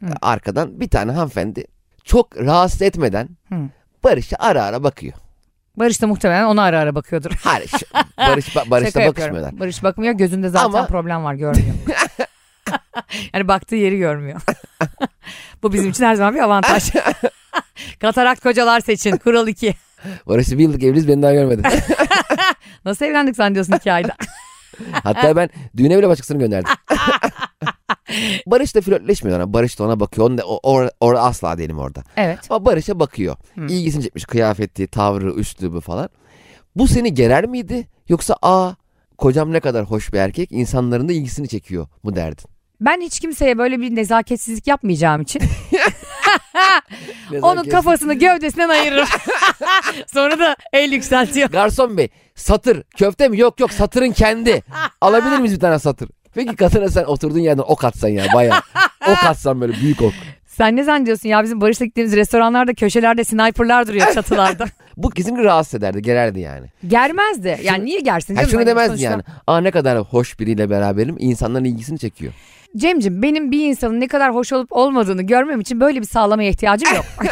Hı. 0.00 0.06
arkadan 0.22 0.80
bir 0.80 0.88
tane 0.88 1.12
hanımefendi 1.12 1.64
çok 2.04 2.36
rahatsız 2.36 2.82
etmeden 2.82 3.28
Hı. 3.48 3.54
Barış'a 4.04 4.36
ara 4.38 4.64
ara 4.64 4.82
bakıyor. 4.82 5.14
Barış 5.76 6.02
da 6.02 6.06
muhtemelen 6.06 6.44
ona 6.44 6.62
ara 6.62 6.78
ara 6.78 6.94
bakıyordur. 6.94 7.30
Hayır. 7.44 7.68
şu- 7.68 7.86
Barış, 8.18 8.56
Barış'la 8.56 8.90
Şaka 8.90 9.02
yapıyorum. 9.02 9.06
bakışmıyorlar. 9.06 9.60
Barış 9.60 9.82
bakmıyor 9.82 10.12
gözünde 10.14 10.48
zaten 10.48 10.64
Ama- 10.78 10.86
problem 10.86 11.24
var 11.24 11.34
görmüyor. 11.34 11.74
yani 13.34 13.48
baktığı 13.48 13.76
yeri 13.76 13.98
görmüyor. 13.98 14.40
Bu 15.62 15.72
bizim 15.72 15.90
için 15.90 16.04
her 16.04 16.14
zaman 16.14 16.34
bir 16.34 16.40
avantaj. 16.40 16.90
Katarakt 18.00 18.42
kocalar 18.42 18.80
seçin. 18.80 19.16
Kural 19.16 19.48
2. 19.48 19.74
Barış'la 20.26 20.58
bir 20.58 20.62
yıllık 20.62 20.82
evliyiz 20.82 21.08
beni 21.08 21.22
daha 21.22 21.32
görmedi. 21.32 21.62
Nasıl 22.84 23.04
evlendik 23.04 23.36
zannediyorsun 23.36 23.72
iki 23.72 23.92
ayda? 23.92 24.12
Hatta 25.02 25.36
ben 25.36 25.50
düğüne 25.76 25.98
bile 25.98 26.08
başkasını 26.08 26.38
gönderdim. 26.38 26.72
Barış 28.46 28.74
da 28.74 28.80
flörtleşmiyor 28.80 29.38
ona. 29.38 29.52
Barış 29.52 29.78
da 29.78 29.84
ona 29.84 30.00
bakıyor. 30.00 30.30
Onu 30.30 30.38
da, 30.38 30.42
or, 30.44 30.88
or- 31.00 31.18
asla 31.18 31.58
değilim 31.58 31.78
orada. 31.78 32.02
Evet. 32.16 32.38
Ama 32.50 32.64
Barış'a 32.64 33.00
bakıyor. 33.00 33.36
İlgisini 33.56 34.02
çekmiş 34.02 34.24
kıyafeti, 34.24 34.86
tavrı, 34.86 35.32
üslubu 35.34 35.80
falan. 35.80 36.08
Bu 36.76 36.88
seni 36.88 37.14
gerer 37.14 37.46
miydi? 37.46 37.88
Yoksa 38.08 38.36
aa 38.42 38.70
kocam 39.18 39.52
ne 39.52 39.60
kadar 39.60 39.84
hoş 39.84 40.12
bir 40.12 40.18
erkek 40.18 40.52
insanların 40.52 41.08
da 41.08 41.12
ilgisini 41.12 41.48
çekiyor 41.48 41.86
mu 42.02 42.16
derdin? 42.16 42.44
Ben 42.80 43.00
hiç 43.00 43.20
kimseye 43.20 43.58
böyle 43.58 43.80
bir 43.80 43.94
nezaketsizlik 43.94 44.66
yapmayacağım 44.66 45.22
için 45.22 45.42
onun 47.42 47.64
kafasını 47.64 48.14
gövdesinden 48.14 48.68
ayırırım. 48.68 49.08
Sonra 50.06 50.38
da 50.38 50.56
el 50.72 50.92
yükseltiyor. 50.92 51.48
Garson 51.48 51.96
bey 51.96 52.08
satır 52.34 52.82
köfte 52.82 53.28
mi? 53.28 53.38
Yok 53.38 53.60
yok 53.60 53.72
satırın 53.72 54.12
kendi. 54.12 54.62
Alabilir 55.00 55.38
miyiz 55.38 55.54
bir 55.54 55.60
tane 55.60 55.78
satır? 55.78 56.08
Peki 56.34 56.56
kadına 56.56 56.88
sen 56.88 57.04
oturduğun 57.04 57.38
yerden 57.38 57.62
ok 57.66 57.84
atsan 57.84 58.08
ya 58.08 58.24
bayağı. 58.34 58.60
Ok 59.08 59.24
atsan 59.24 59.60
böyle 59.60 59.72
büyük 59.72 60.02
ok. 60.02 60.12
Sen 60.46 60.76
ne 60.76 60.84
zannediyorsun 60.84 61.28
ya 61.28 61.42
bizim 61.44 61.60
Barış'la 61.60 61.84
gittiğimiz 61.84 62.16
restoranlarda 62.16 62.74
köşelerde 62.74 63.24
sniperlar 63.24 63.86
duruyor 63.86 64.06
çatılarda. 64.14 64.64
Bu 64.96 65.10
kesinlikle 65.10 65.44
rahatsız 65.44 65.74
ederdi 65.74 66.02
gererdi 66.02 66.40
yani. 66.40 66.66
Germezdi. 66.86 67.58
Yani 67.62 67.84
niye 67.84 68.00
gersin? 68.00 68.34
Ha, 68.34 68.40
canım? 68.40 68.50
şunu 68.50 68.60
Hani 68.60 68.66
demezdi 68.66 68.88
sonuçta- 68.88 69.10
yani. 69.10 69.22
Aa 69.46 69.60
ne 69.60 69.70
kadar 69.70 69.98
hoş 69.98 70.40
biriyle 70.40 70.70
beraberim 70.70 71.16
insanların 71.18 71.64
ilgisini 71.64 71.98
çekiyor. 71.98 72.32
Cemcim 72.76 73.22
benim 73.22 73.50
bir 73.50 73.68
insanın 73.68 74.00
ne 74.00 74.08
kadar 74.08 74.34
hoş 74.34 74.52
olup 74.52 74.72
olmadığını 74.72 75.22
görmem 75.22 75.60
için 75.60 75.80
böyle 75.80 76.00
bir 76.00 76.06
sağlamaya 76.06 76.50
ihtiyacım 76.50 76.94
yok. 76.94 77.04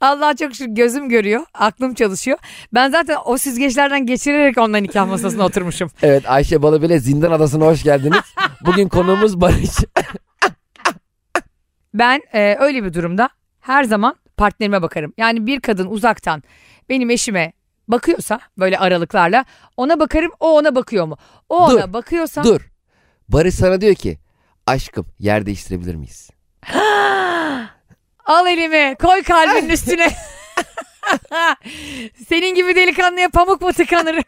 Allah 0.00 0.36
çok 0.36 0.54
şükür 0.54 0.74
gözüm 0.74 1.08
görüyor, 1.08 1.44
aklım 1.54 1.94
çalışıyor. 1.94 2.38
Ben 2.74 2.90
zaten 2.90 3.16
o 3.24 3.38
süzgeçlerden 3.38 4.06
geçirerek 4.06 4.58
onunla 4.58 4.76
nikah 4.76 5.08
masasına 5.08 5.44
oturmuşum. 5.44 5.90
Evet 6.02 6.30
Ayşe 6.30 6.62
Balıbele 6.62 6.98
Zindan 6.98 7.32
Adası'na 7.32 7.66
hoş 7.66 7.82
geldiniz. 7.82 8.22
Bugün 8.66 8.88
konuğumuz 8.88 9.40
Barış. 9.40 9.70
Ben 11.94 12.20
e, 12.32 12.56
öyle 12.60 12.84
bir 12.84 12.94
durumda 12.94 13.28
her 13.60 13.84
zaman 13.84 14.14
partnerime 14.36 14.82
bakarım. 14.82 15.12
Yani 15.18 15.46
bir 15.46 15.60
kadın 15.60 15.86
uzaktan 15.86 16.42
benim 16.88 17.10
eşime 17.10 17.52
bakıyorsa 17.88 18.40
böyle 18.58 18.78
aralıklarla 18.78 19.44
ona 19.76 20.00
bakarım 20.00 20.32
o 20.40 20.56
ona 20.58 20.74
bakıyor 20.74 21.06
mu? 21.06 21.16
O 21.48 21.70
Dur, 21.70 21.74
ona 21.76 21.92
bakıyorsa 21.92 22.44
Dur. 22.44 22.60
Barış 23.28 23.54
sana 23.54 23.80
diyor 23.80 23.94
ki 23.94 24.18
aşkım 24.66 25.06
yer 25.18 25.46
değiştirebilir 25.46 25.94
miyiz? 25.94 26.30
al 28.26 28.46
elimi 28.46 28.96
koy 29.02 29.22
kalbinin 29.22 29.68
üstüne. 29.68 30.08
Senin 32.28 32.54
gibi 32.54 32.76
delikanlıya 32.76 33.28
pamuk 33.28 33.60
mu 33.62 33.72
tıkanır? 33.72 34.16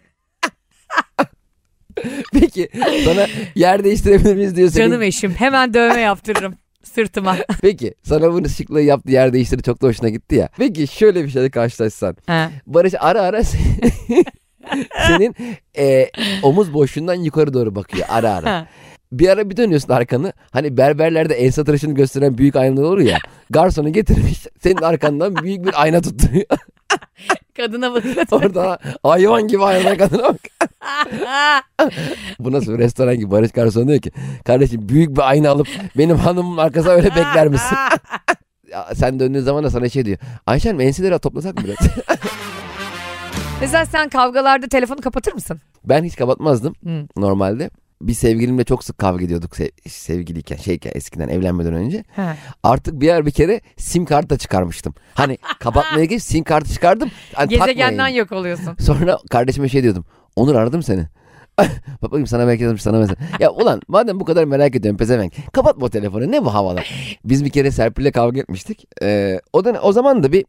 Peki 2.32 2.68
sana 3.04 3.26
yer 3.54 3.84
değiştirebilir 3.84 4.34
miyiz 4.34 4.56
diyor. 4.56 4.68
senin- 4.70 4.86
Canım 4.90 5.02
eşim 5.02 5.30
hemen 5.34 5.74
dövme 5.74 6.00
yaptırırım 6.00 6.54
sırtıma. 6.82 7.36
Peki 7.62 7.94
sana 8.02 8.32
bunu 8.32 8.48
şıklığı 8.48 8.80
yaptı 8.82 9.10
yer 9.12 9.32
değiştirdi 9.32 9.62
çok 9.62 9.82
da 9.82 9.86
hoşuna 9.86 10.08
gitti 10.08 10.34
ya. 10.34 10.48
Peki 10.58 10.86
şöyle 10.86 11.24
bir 11.24 11.30
şeyle 11.30 11.50
karşılaşsan. 11.50 12.16
He. 12.26 12.48
Barış 12.66 12.94
ara 13.00 13.20
ara 13.22 13.40
senin 15.06 15.36
e, 15.78 16.10
omuz 16.42 16.74
boşluğundan 16.74 17.14
yukarı 17.14 17.54
doğru 17.54 17.74
bakıyor 17.74 18.06
ara 18.10 18.34
ara. 18.34 18.66
Bir 19.12 19.28
ara 19.28 19.50
bir 19.50 19.56
dönüyorsun 19.56 19.92
arkanı. 19.92 20.32
Hani 20.50 20.76
berberlerde 20.76 21.34
ense 21.34 21.64
tıraşını 21.64 21.94
gösteren 21.94 22.38
büyük 22.38 22.56
aynalar 22.56 22.82
olur 22.82 22.98
ya. 22.98 23.18
Garsonu 23.50 23.92
getirmiş. 23.92 24.46
Senin 24.62 24.82
arkandan 24.82 25.36
büyük 25.36 25.64
bir 25.66 25.82
ayna 25.82 26.00
tutturuyor. 26.00 26.46
Kadına 27.56 27.94
bakıyor. 27.94 28.26
Orada 28.30 28.78
hayvan 29.02 29.48
gibi 29.48 29.64
ayna 29.64 29.96
kadına 29.96 30.22
bak. 30.24 30.40
Bu 32.38 32.52
nasıl 32.52 32.72
bir 32.72 32.78
restoran 32.78 33.16
gibi 33.16 33.30
Barış 33.30 33.52
garson 33.52 33.88
diyor 33.88 34.00
ki. 34.00 34.10
Kardeşim 34.44 34.88
büyük 34.88 35.16
bir 35.16 35.28
ayna 35.30 35.50
alıp 35.50 35.68
benim 35.98 36.16
hanımın 36.16 36.56
arkasına 36.56 36.92
öyle 36.92 37.08
bekler 37.10 37.48
misin? 37.48 37.76
Ya 38.70 38.88
sen 38.94 39.20
döndüğün 39.20 39.40
zaman 39.40 39.64
da 39.64 39.70
sana 39.70 39.88
şey 39.88 40.04
diyor. 40.04 40.18
Ayşe 40.46 40.68
Hanım 40.68 40.80
enseleri 40.80 41.18
toplasak 41.18 41.56
mı 41.56 41.64
biraz? 41.64 41.76
Mesela 43.60 43.86
sen 43.86 44.08
kavgalarda 44.08 44.68
telefonu 44.68 45.00
kapatır 45.00 45.32
mısın? 45.32 45.60
ben 45.84 46.04
hiç 46.04 46.16
kapatmazdım 46.16 46.74
Hı. 46.84 47.06
normalde. 47.16 47.70
Bir 48.02 48.14
sevgilimle 48.14 48.64
çok 48.64 48.84
sık 48.84 48.98
kavga 48.98 49.24
ediyorduk 49.24 49.56
sev- 49.56 49.88
sevgiliyken 49.88 50.56
şeyken 50.56 50.92
eskiden 50.94 51.28
evlenmeden 51.28 51.72
önce. 51.74 52.04
He. 52.16 52.22
Artık 52.62 53.00
bir 53.00 53.06
yer 53.06 53.26
bir 53.26 53.30
kere 53.30 53.60
sim 53.76 54.04
kart 54.04 54.30
da 54.30 54.38
çıkarmıştım. 54.38 54.94
Hani 55.14 55.38
kapatmaya 55.60 56.04
geç 56.04 56.22
sim 56.22 56.44
kartı 56.44 56.72
çıkardım. 56.72 57.10
Hani 57.34 57.48
Gezegenden 57.48 57.90
takmayın. 57.90 58.16
yok 58.16 58.32
oluyorsun. 58.32 58.76
Sonra 58.80 59.18
kardeşime 59.30 59.68
şey 59.68 59.82
diyordum. 59.82 60.04
Onur 60.36 60.54
aradım 60.54 60.82
seni. 60.82 61.06
Bak 61.58 61.68
bakayım 62.02 62.26
sana 62.26 62.46
belki 62.46 62.62
yazmış 62.62 62.82
sana 62.82 62.98
mesela. 62.98 63.16
Ya 63.40 63.50
ulan 63.50 63.80
madem 63.88 64.20
bu 64.20 64.24
kadar 64.24 64.44
merak 64.44 64.76
ediyorum 64.76 64.98
pezevenk. 64.98 65.32
Kapatma 65.52 65.86
o 65.86 65.90
telefonu 65.90 66.30
ne 66.32 66.44
bu 66.44 66.54
havalar. 66.54 67.18
Biz 67.24 67.44
bir 67.44 67.50
kere 67.50 67.70
Serpil'le 67.70 68.10
kavga 68.12 68.40
etmiştik. 68.40 68.84
Ee, 69.02 69.40
o 69.52 69.64
da 69.64 69.80
o 69.82 69.92
zaman 69.92 70.22
da 70.22 70.32
bir 70.32 70.44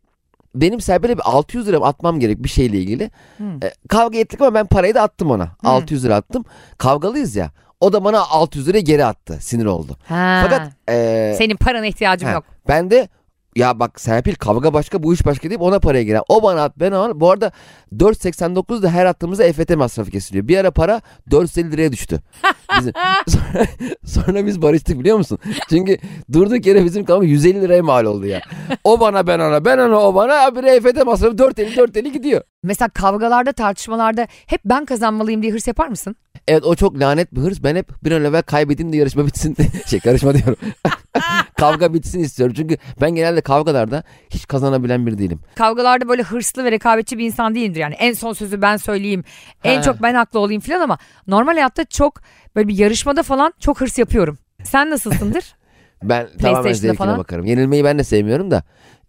benim 0.62 0.82
Serpil'e 0.82 1.18
bir 1.18 1.24
600 1.26 1.68
lira 1.68 1.78
atmam 1.78 2.20
gerek 2.20 2.44
bir 2.44 2.50
şeyle 2.50 2.78
ilgili. 2.78 3.12
Hmm. 3.38 3.64
Ee, 3.64 3.74
kavga 3.90 4.20
ettik 4.20 4.42
ama 4.42 4.54
ben 4.54 4.66
parayı 4.66 4.96
da 4.96 5.02
attım 5.02 5.32
ona. 5.32 5.50
600 5.64 6.06
lira 6.06 6.16
attım. 6.16 6.46
Kavgalıyız 6.78 7.36
ya. 7.36 7.52
O 7.82 7.94
da 7.94 8.04
bana 8.04 8.20
600 8.20 8.68
lira 8.68 8.80
geri 8.80 9.06
attı. 9.06 9.38
Sinir 9.42 9.66
oldu. 9.66 9.98
Ha. 10.08 10.40
Fakat 10.44 10.72
ee, 10.90 11.36
Senin 11.38 11.56
parana 11.56 11.86
ihtiyacım 11.86 12.28
Ha, 12.28 12.34
yok. 12.34 12.44
Ben 12.68 12.92
de 12.92 13.10
ya 13.58 13.80
bak 13.80 14.02
Serpil 14.02 14.36
kavga 14.36 14.74
başka 14.74 15.04
bu 15.04 15.14
iş 15.14 15.26
başka 15.26 15.50
deyip 15.50 15.62
ona 15.62 15.80
paraya 15.80 16.04
girer. 16.04 16.22
O 16.30 16.44
bana 16.44 16.64
at 16.64 16.80
ben 16.80 16.92
ona. 16.92 17.20
Bu 17.20 17.32
arada 17.32 17.52
4.89 17.96 18.82
da 18.82 18.90
her 18.90 19.06
attığımızda 19.06 19.44
EFT 19.44 19.76
masrafı 19.76 20.12
kesiliyor. 20.12 20.48
Bir 20.48 20.58
ara 20.58 20.72
para 20.72 21.02
450 21.32 21.72
liraya 21.72 21.92
düştü. 21.92 22.20
Bizim, 22.80 22.94
sonra, 23.28 23.66
sonra 24.06 24.46
biz 24.46 24.62
barıştık 24.62 25.00
biliyor 25.00 25.18
musun? 25.18 25.40
Çünkü 25.70 25.98
durduk 26.34 26.66
yere 26.66 26.86
bizim 26.86 27.06
kavga 27.06 27.26
150 27.26 27.62
liraya 27.62 27.84
mal 27.84 28.06
oldu 28.06 28.26
ya. 28.26 28.42
O 28.84 29.00
bana 29.00 29.28
ben 29.28 29.40
ona 29.40 29.66
ben 29.66 29.78
ona 29.78 30.00
o 30.00 30.16
bana 30.16 30.56
bir 30.56 30.64
EFT 30.64 31.06
masrafı 31.06 31.38
450 31.38 31.78
450 31.78 32.12
gidiyor. 32.12 32.42
Mesela 32.67 32.89
kavgalarda 32.89 33.51
tartışmalarda 33.51 34.27
hep 34.45 34.62
ben 34.65 34.86
kazanmalıyım 34.86 35.41
diye 35.41 35.53
hırs 35.53 35.67
yapar 35.67 35.88
mısın? 35.88 36.15
Evet 36.47 36.63
o 36.63 36.75
çok 36.75 37.00
lanet 37.00 37.36
bir 37.36 37.41
hırs. 37.41 37.63
Ben 37.63 37.75
hep 37.75 38.03
bir 38.03 38.12
an 38.12 38.24
evvel 38.24 38.41
kaybedeyim 38.41 38.93
de 38.93 38.97
yarışma 38.97 39.25
bitsin. 39.27 39.57
şey 39.88 40.00
karışma 40.00 40.33
diyorum. 40.33 40.55
kavga 41.57 41.93
bitsin 41.93 42.19
istiyorum. 42.19 42.53
Çünkü 42.57 42.77
ben 43.01 43.12
genelde 43.15 43.41
kavgalarda 43.41 44.03
hiç 44.29 44.47
kazanabilen 44.47 45.07
biri 45.07 45.17
değilim. 45.17 45.39
Kavgalarda 45.55 46.09
böyle 46.09 46.24
hırslı 46.24 46.63
ve 46.63 46.71
rekabetçi 46.71 47.17
bir 47.17 47.25
insan 47.25 47.55
değilimdir 47.55 47.79
yani. 47.79 47.93
En 47.93 48.13
son 48.13 48.33
sözü 48.33 48.62
ben 48.62 48.77
söyleyeyim. 48.77 49.24
En 49.63 49.75
Ha. 49.75 49.81
çok 49.81 50.01
ben 50.01 50.13
haklı 50.13 50.39
olayım 50.39 50.62
falan 50.62 50.79
ama 50.81 50.97
normal 51.27 51.53
hayatta 51.53 51.86
çok 51.86 52.21
böyle 52.55 52.67
bir 52.67 52.77
yarışmada 52.77 53.24
falan 53.24 53.53
çok 53.59 53.81
hırs 53.81 53.97
yapıyorum. 53.97 54.38
Sen 54.63 54.89
nasılsındır? 54.89 55.55
Ben 56.04 56.27
tamamen 56.42 56.74
zevkine 56.74 56.98
falan. 56.98 57.18
bakarım. 57.20 57.46
Yenilmeyi 57.46 57.84
ben 57.84 58.00
de 58.00 58.04
sevmiyorum 58.04 58.51
da. 58.51 58.63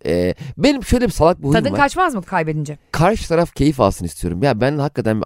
e, 0.07 0.35
benim 0.59 0.85
şöyle 0.85 1.07
bir 1.07 1.11
salak 1.13 1.39
bir 1.39 1.43
huyum 1.43 1.55
Tadın 1.55 1.73
var. 1.73 1.81
kaçmaz 1.81 2.15
mı 2.15 2.23
kaybedince? 2.23 2.79
Karşı 2.93 3.29
taraf 3.29 3.55
keyif 3.55 3.81
alsın 3.81 4.05
istiyorum. 4.05 4.43
Ya 4.43 4.61
ben 4.61 4.79
hakikaten 4.79 5.23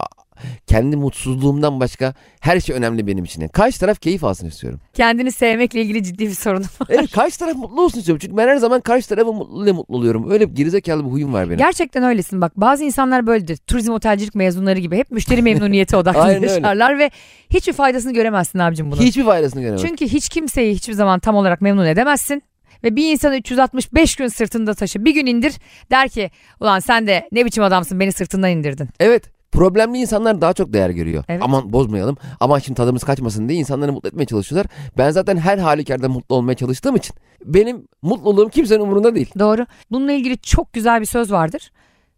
kendi 0.67 0.95
mutsuzluğumdan 0.95 1.79
başka 1.79 2.13
her 2.39 2.59
şey 2.59 2.75
önemli 2.75 3.07
benim 3.07 3.23
için. 3.23 3.41
Yani 3.41 3.51
Karşı 3.51 3.79
taraf 3.79 3.99
keyif 4.01 4.23
alsın 4.23 4.47
istiyorum. 4.47 4.79
Kendini 4.93 5.31
sevmekle 5.31 5.81
ilgili 5.81 6.03
ciddi 6.03 6.27
bir 6.27 6.33
sorun 6.33 6.61
var. 6.61 6.87
Evet 6.89 7.11
karşı 7.11 7.39
taraf 7.39 7.55
mutlu 7.55 7.81
olsun 7.81 7.99
istiyorum. 7.99 8.19
Çünkü 8.21 8.37
ben 8.37 8.47
her 8.47 8.57
zaman 8.57 8.81
karşı 8.81 9.09
tarafın 9.09 9.35
mutluluğuyla 9.35 9.73
mutlu 9.73 9.95
oluyorum. 9.95 10.31
Öyle 10.31 10.49
bir 10.51 10.55
gerizekalı 10.55 11.05
bir 11.05 11.11
huyum 11.11 11.33
var 11.33 11.47
benim. 11.47 11.57
Gerçekten 11.57 12.03
öylesin 12.03 12.41
bak 12.41 12.51
bazı 12.57 12.83
insanlar 12.83 13.27
böyledir. 13.27 13.57
Turizm 13.57 13.91
otelcilik 13.91 14.35
mezunları 14.35 14.79
gibi 14.79 14.97
hep 14.97 15.11
müşteri 15.11 15.41
memnuniyeti 15.41 15.97
odaklı 15.97 16.31
yaşarlar 16.31 16.99
ve 16.99 17.11
hiçbir 17.49 17.73
faydasını 17.73 18.13
göremezsin 18.13 18.59
abicim 18.59 18.91
bunun. 18.91 19.01
Hiçbir 19.01 19.23
faydasını 19.23 19.61
göremem. 19.61 19.85
Çünkü 19.85 20.07
hiç 20.07 20.29
kimseyi 20.29 20.75
hiçbir 20.75 20.93
zaman 20.93 21.19
tam 21.19 21.35
olarak 21.35 21.61
memnun 21.61 21.85
edemezsin. 21.85 22.43
Ve 22.83 22.95
bir 22.95 23.11
insanı 23.11 23.37
365 23.37 24.15
gün 24.15 24.27
sırtında 24.27 24.73
taşı. 24.73 25.05
Bir 25.05 25.13
gün 25.13 25.25
indir 25.25 25.53
der 25.91 26.09
ki 26.09 26.31
ulan 26.59 26.79
sen 26.79 27.07
de 27.07 27.27
ne 27.31 27.45
biçim 27.45 27.63
adamsın 27.63 27.99
beni 27.99 28.11
sırtından 28.11 28.51
indirdin. 28.51 28.89
Evet. 28.99 29.32
Problemli 29.53 29.97
insanlar 29.97 30.41
daha 30.41 30.53
çok 30.53 30.73
değer 30.73 30.89
görüyor. 30.89 31.23
Evet. 31.29 31.41
Aman 31.43 31.73
bozmayalım. 31.73 32.17
Aman 32.39 32.59
şimdi 32.59 32.77
tadımız 32.77 33.03
kaçmasın 33.03 33.49
diye 33.49 33.59
insanları 33.59 33.93
mutlu 33.93 34.09
etmeye 34.09 34.25
çalışıyorlar. 34.25 34.71
Ben 34.97 35.11
zaten 35.11 35.37
her 35.37 35.57
halükarda 35.57 36.09
mutlu 36.09 36.35
olmaya 36.35 36.55
çalıştığım 36.55 36.95
için 36.95 37.15
benim 37.45 37.87
mutluluğum 38.01 38.49
kimsenin 38.49 38.79
umurunda 38.79 39.15
değil. 39.15 39.31
Doğru. 39.39 39.65
Bununla 39.91 40.11
ilgili 40.11 40.37
çok 40.37 40.73
güzel 40.73 41.01
bir 41.01 41.05
söz 41.05 41.31
vardır. 41.31 41.71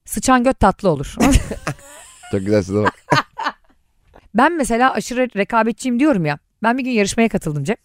Sıçan 0.06 0.44
göt 0.44 0.60
tatlı 0.60 0.89
olur. 0.89 1.15
Çok 2.32 2.39
güzel 2.39 2.63
size 2.63 2.84
bak. 2.84 2.94
ben 4.36 4.58
mesela 4.58 4.94
aşırı 4.94 5.27
rekabetçiyim 5.36 6.00
diyorum 6.00 6.25
ya. 6.25 6.39
Ben 6.63 6.77
bir 6.77 6.84
gün 6.84 6.92
yarışmaya 6.92 7.30
katıldım 7.30 7.63
Cem. 7.63 7.75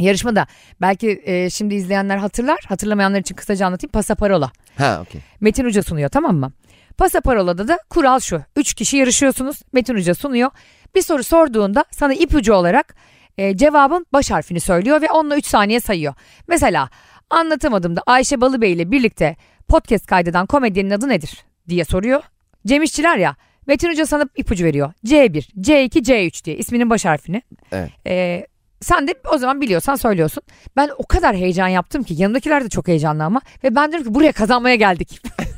Yarışmada 0.00 0.46
belki 0.80 1.22
e, 1.24 1.50
şimdi 1.50 1.74
izleyenler 1.74 2.16
hatırlar. 2.16 2.58
Hatırlamayanlar 2.68 3.20
için 3.20 3.34
kısaca 3.34 3.66
anlatayım. 3.66 3.90
Pasaparola. 3.92 4.52
ha 4.78 4.98
okey. 5.02 5.20
Metin 5.40 5.64
Hoca 5.64 5.82
sunuyor 5.82 6.08
tamam 6.08 6.36
mı? 6.36 6.52
Pasaparola'da 6.98 7.68
da 7.68 7.78
kural 7.90 8.20
şu. 8.20 8.42
Üç 8.56 8.74
kişi 8.74 8.96
yarışıyorsunuz. 8.96 9.60
Metin 9.72 9.94
Hoca 9.94 10.14
sunuyor. 10.14 10.50
Bir 10.94 11.02
soru 11.02 11.24
sorduğunda 11.24 11.84
sana 11.90 12.14
ipucu 12.14 12.54
olarak 12.54 12.94
e, 13.38 13.56
cevabın 13.56 14.06
baş 14.12 14.30
harfini 14.30 14.60
söylüyor 14.60 15.02
ve 15.02 15.10
onunla 15.10 15.36
3 15.36 15.46
saniye 15.46 15.80
sayıyor. 15.80 16.14
Mesela 16.48 16.88
anlatamadığımda 17.30 18.02
Ayşe 18.06 18.40
Balıbey 18.40 18.72
ile 18.72 18.90
birlikte 18.90 19.36
podcast 19.68 20.06
kaydeden 20.06 20.46
komedyenin 20.46 20.90
adı 20.90 21.08
nedir 21.08 21.44
diye 21.68 21.84
soruyor. 21.84 22.22
Cem 22.66 22.82
İşçiler 22.82 23.16
ya 23.16 23.36
Metin 23.66 23.88
Hoca 23.88 24.06
sana 24.06 24.28
ipucu 24.36 24.64
veriyor. 24.64 24.92
C1, 25.06 25.60
C2, 25.60 25.88
C3 25.90 26.44
diye 26.44 26.56
isminin 26.56 26.90
baş 26.90 27.04
harfini. 27.04 27.42
Evet. 27.72 27.90
E, 28.06 28.46
sen 28.80 29.08
de 29.08 29.14
o 29.32 29.38
zaman 29.38 29.60
biliyorsan 29.60 29.94
söylüyorsun. 29.94 30.42
Ben 30.76 30.90
o 30.98 31.06
kadar 31.06 31.36
heyecan 31.36 31.68
yaptım 31.68 32.02
ki 32.02 32.14
yanımdakiler 32.18 32.64
de 32.64 32.68
çok 32.68 32.88
heyecanlı 32.88 33.24
ama. 33.24 33.40
Ve 33.64 33.74
ben 33.74 33.92
diyorum 33.92 34.08
ki 34.08 34.14
buraya 34.14 34.32
kazanmaya 34.32 34.74
geldik. 34.74 35.22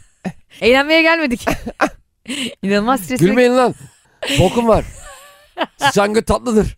Eğlenmeye 0.61 1.03
gelmedik. 1.03 1.47
İnanılmaz 2.63 3.01
stresli. 3.01 3.27
Gülmeyin 3.27 3.57
lan. 3.57 3.75
Bokum 4.39 4.69
var. 4.69 4.85
Sıçan 5.77 6.15
göt 6.15 6.27
tatlıdır. 6.27 6.77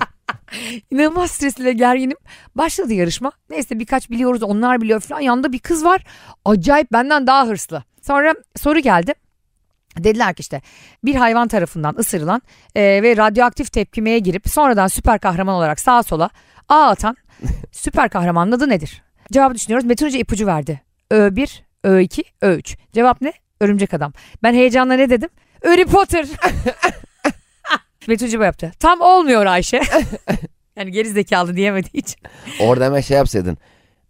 İnanılmaz 0.90 1.30
stresli 1.30 1.64
ve 1.64 1.72
gerginim. 1.72 2.16
Başladı 2.54 2.92
yarışma. 2.92 3.32
Neyse 3.50 3.78
birkaç 3.78 4.10
biliyoruz 4.10 4.42
onlar 4.42 4.80
biliyor 4.80 5.00
falan. 5.00 5.20
Yanında 5.20 5.52
bir 5.52 5.58
kız 5.58 5.84
var. 5.84 6.04
Acayip 6.44 6.92
benden 6.92 7.26
daha 7.26 7.46
hırslı. 7.46 7.84
Sonra 8.02 8.34
soru 8.56 8.78
geldi. 8.78 9.14
Dediler 9.98 10.34
ki 10.34 10.40
işte 10.40 10.62
bir 11.04 11.14
hayvan 11.14 11.48
tarafından 11.48 11.94
ısırılan 11.98 12.42
e, 12.74 13.02
ve 13.02 13.16
radyoaktif 13.16 13.72
tepkimeye 13.72 14.18
girip 14.18 14.48
sonradan 14.48 14.86
süper 14.86 15.18
kahraman 15.18 15.54
olarak 15.54 15.80
sağa 15.80 16.02
sola 16.02 16.30
ağ 16.68 16.86
atan 16.88 17.16
süper 17.72 18.08
kahramanın 18.08 18.52
adı 18.52 18.68
nedir? 18.68 19.02
Cevabı 19.32 19.54
düşünüyoruz. 19.54 19.86
Metin 19.86 20.06
Hoca 20.06 20.18
ipucu 20.18 20.46
verdi. 20.46 20.82
Ö1, 21.10 21.60
Ö2, 21.86 22.24
Ö3. 22.42 22.76
Cevap 22.92 23.20
ne? 23.20 23.32
Örümcek 23.60 23.94
adam. 23.94 24.12
Ben 24.42 24.54
heyecanla 24.54 24.94
ne 24.94 25.10
dedim? 25.10 25.28
Harry 25.64 25.84
Potter. 25.86 26.26
Bu 28.08 28.42
yaptı. 28.44 28.72
Tam 28.80 29.00
olmuyor 29.00 29.46
Ayşe. 29.46 29.80
yani 30.76 30.90
geri 30.90 31.08
zekalı 31.08 31.56
diyemediği 31.56 32.02
için. 32.02 32.16
Orada 32.60 32.84
hemen 32.84 33.00
şey 33.00 33.16
yapsaydın. 33.16 33.58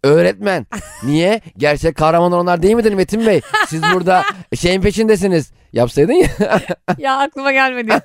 Öğretmen. 0.03 0.67
Niye? 1.03 1.41
Gerçek 1.57 1.95
kahramanlar 1.95 2.37
onlar 2.37 2.61
değil 2.61 2.75
midir 2.75 2.93
Metin 2.93 3.25
Bey? 3.25 3.41
Siz 3.67 3.81
burada 3.93 4.23
şeyin 4.55 4.81
peşindesiniz. 4.81 5.51
Yapsaydın 5.73 6.13
ya. 6.13 6.27
ya 6.97 7.17
aklıma 7.17 7.51
gelmedi. 7.51 8.01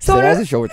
Sonra 0.00 0.22
Seversin 0.22 0.44
şovu. 0.44 0.68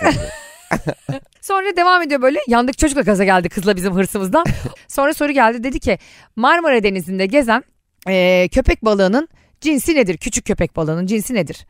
Sonra 1.40 1.76
devam 1.76 2.02
ediyor 2.02 2.22
böyle. 2.22 2.38
Yandık 2.48 2.78
çocukla 2.78 3.02
gaza 3.02 3.24
geldi 3.24 3.48
kızla 3.48 3.76
bizim 3.76 3.94
hırsımızdan. 3.94 4.44
Sonra 4.88 5.14
soru 5.14 5.32
geldi. 5.32 5.64
Dedi 5.64 5.80
ki 5.80 5.98
Marmara 6.36 6.82
Denizi'nde 6.82 7.26
gezen 7.26 7.64
eee, 8.08 8.48
köpek 8.48 8.84
balığının 8.84 9.28
cinsi 9.60 9.94
nedir? 9.94 10.16
Küçük 10.16 10.44
köpek 10.44 10.76
balığının 10.76 11.06
cinsi 11.06 11.34
nedir? 11.34 11.66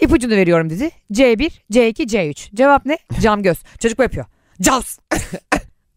İpucunu 0.00 0.36
veriyorum 0.36 0.70
dedi. 0.70 0.90
C1, 1.12 1.50
C2, 1.72 1.92
C3. 2.06 2.54
Cevap 2.56 2.86
ne? 2.86 2.98
Cam 3.22 3.42
göz. 3.42 3.58
Çocuk 3.82 3.98
bu 3.98 4.02
yapıyor. 4.02 4.26
Jaws. 4.60 4.98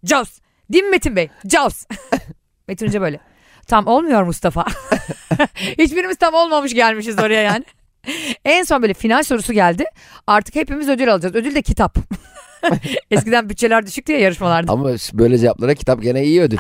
Jaws. 0.04 0.40
Değil 0.70 0.84
mi 0.84 0.90
Metin 0.90 1.16
Bey? 1.16 1.30
Jaws. 1.52 1.86
Metin 2.68 2.88
Hoca 2.88 3.02
böyle. 3.02 3.20
Tam 3.68 3.88
olmuyor 3.88 4.24
Mustafa. 4.24 4.66
Hiçbirimiz 5.78 6.18
tam 6.18 6.34
olmamış 6.34 6.74
gelmişiz 6.74 7.20
oraya 7.20 7.42
yani. 7.42 7.66
En 8.46 8.64
son 8.64 8.82
böyle 8.82 8.94
final 8.94 9.24
sorusu 9.24 9.54
geldi. 9.54 9.84
Artık 10.28 10.56
hepimiz 10.56 10.90
ödül 10.90 11.14
alacağız. 11.14 11.36
Ödül 11.36 11.56
de 11.56 11.62
kitap. 11.62 11.98
Eskiden 13.12 13.50
bütçeler 13.50 13.88
düşüktü 13.88 14.12
ya 14.14 14.20
yarışmalarda. 14.20 14.72
Ama 14.72 14.90
böyle 15.14 15.38
cevaplara 15.38 15.74
kitap 15.74 16.02
gene 16.02 16.24
iyi 16.24 16.42
ödül. 16.42 16.58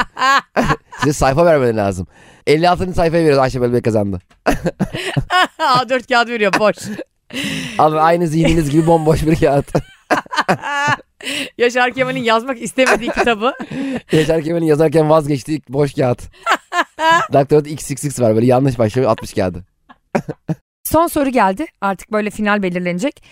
Size 1.01 1.13
sayfa 1.13 1.45
vermeleri 1.45 1.77
lazım. 1.77 2.07
56. 2.47 2.93
sayfayı 2.93 3.23
veriyoruz 3.23 3.39
Ayşe 3.39 3.73
Bey 3.73 3.81
kazandı. 3.81 4.19
A4 5.59 6.07
kağıt 6.07 6.29
veriyor 6.29 6.53
boş. 6.59 6.75
Alın 7.77 7.97
aynı 7.97 8.27
zihniniz 8.27 8.69
gibi 8.69 8.87
bomboş 8.87 9.25
bir 9.25 9.35
kağıt. 9.35 9.73
Yaşar 11.57 11.93
Kemal'in 11.93 12.23
yazmak 12.23 12.61
istemediği 12.61 13.09
kitabı. 13.09 13.53
Yaşar 14.11 14.41
Kemal'in 14.41 14.65
yazarken 14.65 15.09
vazgeçtiği 15.09 15.61
boş 15.69 15.93
kağıt. 15.93 16.21
Doktorda 17.33 17.69
XXX 17.69 18.19
var 18.19 18.35
böyle 18.35 18.45
yanlış 18.45 18.79
başlıyor 18.79 19.09
60 19.09 19.33
kağıdı. 19.33 19.65
Son 20.83 21.07
soru 21.07 21.29
geldi. 21.29 21.65
Artık 21.81 22.11
böyle 22.11 22.29
final 22.29 22.63
belirlenecek. 22.63 23.23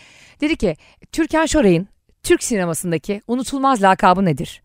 Dedi 0.41 0.55
ki 0.55 0.75
Türkan 1.12 1.45
Şoray'ın 1.45 1.88
Türk 2.23 2.43
sinemasındaki 2.43 3.21
unutulmaz 3.27 3.82
lakabı 3.82 4.25
nedir? 4.25 4.62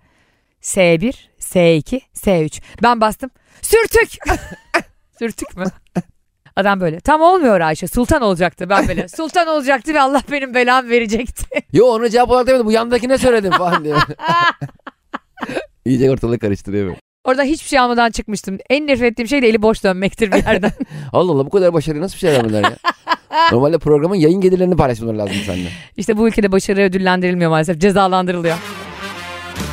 S1, 0.65 1.15
S2, 1.41 2.01
S3. 2.15 2.63
Ben 2.83 3.01
bastım. 3.01 3.31
Sürtük. 3.63 4.11
Sürtük 5.19 5.57
mü? 5.57 5.65
Adam 6.57 6.81
böyle. 6.81 7.01
Tam 7.01 7.21
olmuyor 7.21 7.61
Ayşe. 7.61 7.87
Sultan 7.87 8.23
olacaktı. 8.23 8.69
Ben 8.69 8.89
böyle. 8.89 9.09
Sultan 9.17 9.49
olacaktı 9.49 9.95
ve 9.95 10.01
Allah 10.01 10.23
benim 10.31 10.55
belamı 10.55 10.91
verecekti. 10.91 11.45
Yo 11.73 11.87
onu 11.87 12.09
cevap 12.09 12.31
olarak 12.31 12.47
demedim 12.47 12.67
bu 12.67 12.73
yandaki 12.73 13.09
ne 13.09 13.19
söyledim 13.19 13.51
falan 13.53 13.85
diyor. 13.85 14.03
İyice 15.85 16.11
ortalığı 16.11 16.39
karıştırıyor 16.39 16.87
böyle. 16.87 16.99
Orada 17.25 17.43
hiçbir 17.43 17.69
şey 17.69 17.79
almadan 17.79 18.11
çıkmıştım. 18.11 18.59
En 18.71 18.87
nefret 18.87 19.13
ettiğim 19.13 19.29
şey 19.29 19.43
de 19.43 19.49
eli 19.49 19.63
boş 19.63 19.85
dönmektir 19.85 20.33
bir 20.33 20.37
yerden. 20.37 20.73
Allah 21.13 21.33
Allah 21.33 21.47
bu 21.47 21.51
kadar 21.51 21.73
başarılı 21.73 22.01
nasıl 22.01 22.15
bir 22.15 22.21
şey 22.21 22.33
vermediler 22.33 22.63
ya? 22.63 22.77
Normalde 23.53 23.79
programın 23.79 24.15
yayın 24.15 24.41
gelirlerini 24.41 24.77
paylaşmaları 24.77 25.19
lazım 25.19 25.37
seninle. 25.47 25.69
İşte 25.97 26.17
bu 26.17 26.29
ülkede 26.29 26.53
başarı 26.53 26.81
ödüllendirilmiyor 26.81 27.51
maalesef. 27.51 27.81
Cezalandırılıyor. 27.81 28.57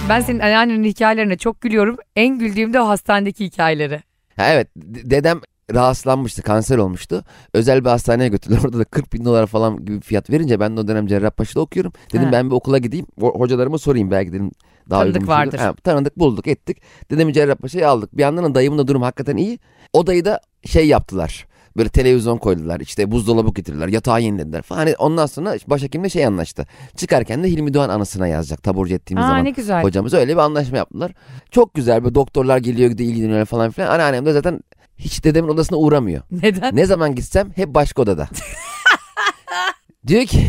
Ben 0.09 0.21
senin 0.21 0.39
anneannenin 0.39 0.83
hikayelerine 0.83 1.37
çok 1.37 1.61
gülüyorum. 1.61 1.97
En 2.15 2.39
güldüğüm 2.39 2.73
de 2.73 2.81
o 2.81 2.87
hastanedeki 2.87 3.45
hikayeleri. 3.45 4.01
Ha, 4.35 4.47
evet 4.53 4.67
dedem 4.75 5.39
rahatsızlanmıştı 5.73 6.41
kanser 6.41 6.77
olmuştu. 6.77 7.23
Özel 7.53 7.85
bir 7.85 7.89
hastaneye 7.89 8.29
götürdüler. 8.29 8.59
Orada 8.65 8.79
da 8.79 8.83
40 8.83 9.13
bin 9.13 9.25
dolar 9.25 9.47
falan 9.47 9.85
gibi 9.85 10.01
fiyat 10.01 10.29
verince 10.29 10.59
ben 10.59 10.77
de 10.77 10.81
o 10.81 10.87
dönem 10.87 11.07
Cerrahpaşa'da 11.07 11.59
okuyorum. 11.61 11.93
Dedim 12.13 12.25
Ha. 12.25 12.31
ben 12.31 12.49
bir 12.49 12.55
okula 12.55 12.77
gideyim 12.77 13.05
ho- 13.19 13.39
hocalarıma 13.39 13.77
sorayım 13.77 14.11
belki 14.11 14.33
dedim. 14.33 14.51
Daha 14.89 15.03
Tanıdık 15.03 15.27
vardır. 15.27 15.57
Ha, 15.59 15.73
tanıdık 15.83 16.19
bulduk 16.19 16.47
ettik. 16.47 16.77
Dedemi 17.11 17.33
Cerrahpaşa'ya 17.33 17.89
aldık. 17.89 18.17
Bir 18.17 18.21
yandan 18.21 18.45
da 18.45 18.55
dayımın 18.55 18.77
da 18.77 18.87
durumu 18.87 19.05
hakikaten 19.05 19.37
iyi. 19.37 19.59
O 19.93 20.07
dayı 20.07 20.25
da 20.25 20.39
şey 20.65 20.87
yaptılar. 20.87 21.47
Böyle 21.77 21.89
televizyon 21.89 22.37
koydular 22.37 22.79
işte 22.79 23.11
buzdolabı 23.11 23.53
getirdiler 23.53 23.87
yatağı 23.87 24.21
yenilediler 24.21 24.61
falan. 24.61 24.79
Hani 24.79 24.95
ondan 24.99 25.25
sonra 25.25 25.55
başhekimle 25.67 26.09
şey 26.09 26.25
anlaştı. 26.25 26.65
Çıkarken 26.95 27.43
de 27.43 27.47
Hilmi 27.47 27.73
Doğan 27.73 27.89
anısına 27.89 28.27
yazacak 28.27 28.63
taburcu 28.63 28.93
ettiğimiz 28.93 29.25
Aa 29.25 29.27
zaman. 29.27 29.45
ne 29.45 29.49
güzel. 29.49 29.83
Hocamız 29.83 30.13
öyle 30.13 30.31
bir 30.33 30.37
anlaşma 30.37 30.77
yaptılar. 30.77 31.11
Çok 31.51 31.73
güzel 31.73 32.05
bir 32.05 32.15
doktorlar 32.15 32.57
geliyor 32.57 32.89
gidiyor 32.89 33.09
ilgileniyor 33.09 33.45
falan 33.45 33.71
filan. 33.71 33.87
Anneannem 33.93 34.25
de 34.25 34.33
zaten 34.33 34.61
hiç 34.97 35.23
dedemin 35.23 35.49
odasına 35.49 35.77
uğramıyor. 35.77 36.21
Neden? 36.31 36.75
Ne 36.75 36.85
zaman 36.85 37.15
gitsem 37.15 37.51
hep 37.55 37.69
başka 37.69 38.01
odada. 38.01 38.27
Diyor 40.07 40.25
ki 40.25 40.47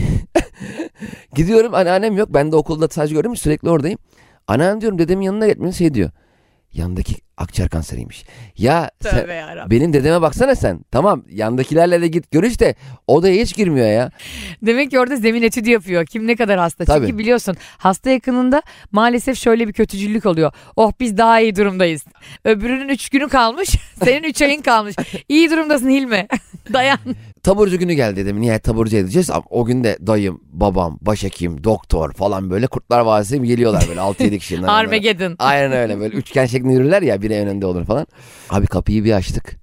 gidiyorum 1.34 1.74
anneannem 1.74 2.16
yok. 2.16 2.28
Ben 2.34 2.52
de 2.52 2.56
okulda 2.56 2.88
sadece 2.88 3.14
gördüm 3.14 3.36
sürekli 3.36 3.70
oradayım. 3.70 3.98
Anneannem 4.46 4.80
diyorum 4.80 4.98
dedemin 4.98 5.24
yanına 5.24 5.48
gitmiyor 5.48 5.72
şey 5.72 5.94
diyor. 5.94 6.10
Yandaki 6.72 7.14
akciğer 7.36 7.68
kanseriymiş. 7.68 8.24
Ya 8.58 8.90
sen, 9.02 9.28
yarabbim. 9.28 9.70
benim 9.70 9.92
dedeme 9.92 10.22
baksana 10.22 10.54
sen. 10.54 10.80
Tamam 10.90 11.24
yandakilerle 11.30 12.02
de 12.02 12.08
git 12.08 12.30
görüş 12.30 12.60
de 12.60 12.74
odaya 13.06 13.42
hiç 13.42 13.56
girmiyor 13.56 13.86
ya. 13.86 14.10
Demek 14.62 14.90
ki 14.90 15.00
orada 15.00 15.16
zemin 15.16 15.42
etüdü 15.42 15.70
yapıyor. 15.70 16.06
Kim 16.06 16.26
ne 16.26 16.36
kadar 16.36 16.58
hasta. 16.58 16.84
Tabii. 16.84 17.06
Çünkü 17.06 17.18
biliyorsun 17.18 17.56
hasta 17.78 18.10
yakınında 18.10 18.62
maalesef 18.92 19.38
şöyle 19.38 19.68
bir 19.68 19.72
kötücüllük 19.72 20.26
oluyor. 20.26 20.52
Oh 20.76 20.92
biz 21.00 21.18
daha 21.18 21.40
iyi 21.40 21.56
durumdayız. 21.56 22.04
Öbürünün 22.44 22.88
üç 22.88 23.08
günü 23.08 23.28
kalmış. 23.28 23.68
Senin 24.04 24.22
üç 24.22 24.42
ayın 24.42 24.62
kalmış. 24.62 24.96
İyi 25.28 25.50
durumdasın 25.50 25.90
Hilmi. 25.90 26.26
Dayan. 26.72 26.98
Taburcu 27.42 27.78
günü 27.78 27.92
geldi 27.92 28.16
dedim. 28.16 28.40
Nihayet 28.40 28.64
taburcu 28.64 28.96
edeceğiz. 28.96 29.30
Ama 29.30 29.42
o 29.50 29.64
gün 29.64 29.84
de 29.84 29.98
dayım, 30.06 30.40
babam, 30.52 30.98
başhekim, 31.00 31.64
doktor 31.64 32.12
falan 32.12 32.50
böyle 32.50 32.66
Kurtlar 32.66 33.00
Vadisi 33.00 33.42
geliyorlar 33.42 33.84
böyle 33.88 34.00
6-7 34.00 34.38
kişi. 34.38 34.66
Armageddon. 34.66 35.36
Aynen 35.38 35.72
öyle 35.72 36.00
böyle 36.00 36.16
üçgen 36.16 36.46
şeklinde 36.46 36.72
yürürler 36.72 37.02
ya 37.02 37.22
biri 37.22 37.34
önünde 37.34 37.66
olur 37.66 37.84
falan. 37.84 38.06
Abi 38.50 38.66
kapıyı 38.66 39.04
bir 39.04 39.12
açtık. 39.12 39.56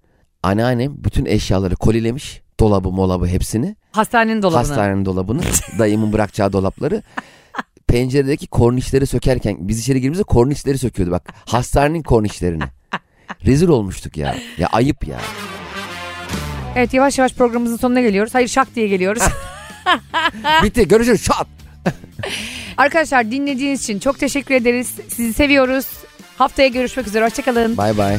Anneannem 0.44 1.04
bütün 1.04 1.26
eşyaları 1.26 1.76
kolilemiş. 1.76 2.42
Dolabı 2.60 2.90
molabı 2.90 3.28
hepsini. 3.28 3.76
Hastanenin 3.92 4.42
dolabına. 4.42 4.60
Hastanenin 4.60 5.06
dolabını. 5.06 5.42
dayımın 5.80 6.14
bırakacağı 6.14 6.54
dolapları. 6.54 7.04
Penceredeki 7.88 8.48
kornişleri 8.48 9.08
sökerken 9.08 9.58
biz 9.60 9.80
içeri 9.80 9.98
girdiğimizde 9.98 10.24
kornişleri 10.24 10.78
söküyordu 10.78 11.12
bak. 11.12 11.34
Hastanenin 11.46 12.04
kornişlerini. 12.04 12.64
Rezil 13.46 13.68
olmuştuk 13.68 14.18
ya. 14.18 14.36
Ya 14.58 14.68
ayıp 14.68 15.08
ya. 15.08 15.18
Evet 16.76 16.94
yavaş 16.94 17.18
yavaş 17.18 17.34
programımızın 17.34 17.78
sonuna 17.78 18.02
geliyoruz. 18.02 18.36
Hayır 18.36 18.48
şak 18.48 18.76
diye 18.76 18.88
geliyoruz. 18.88 19.24
Bitti 20.64 20.88
görüşürüz 20.88 21.24
şat. 21.26 21.48
Arkadaşlar 22.78 23.32
dinlediğiniz 23.32 23.84
için 23.84 24.00
çok 24.00 24.20
teşekkür 24.20 24.56
ederiz. 24.56 24.94
Sizi 25.08 25.34
seviyoruz. 25.34 25.86
Haftaya 26.38 26.68
görüşmek 26.68 27.08
üzere. 27.08 27.26
Hoşçakalın. 27.26 27.78
Bay 27.78 27.98
bay. 27.98 28.18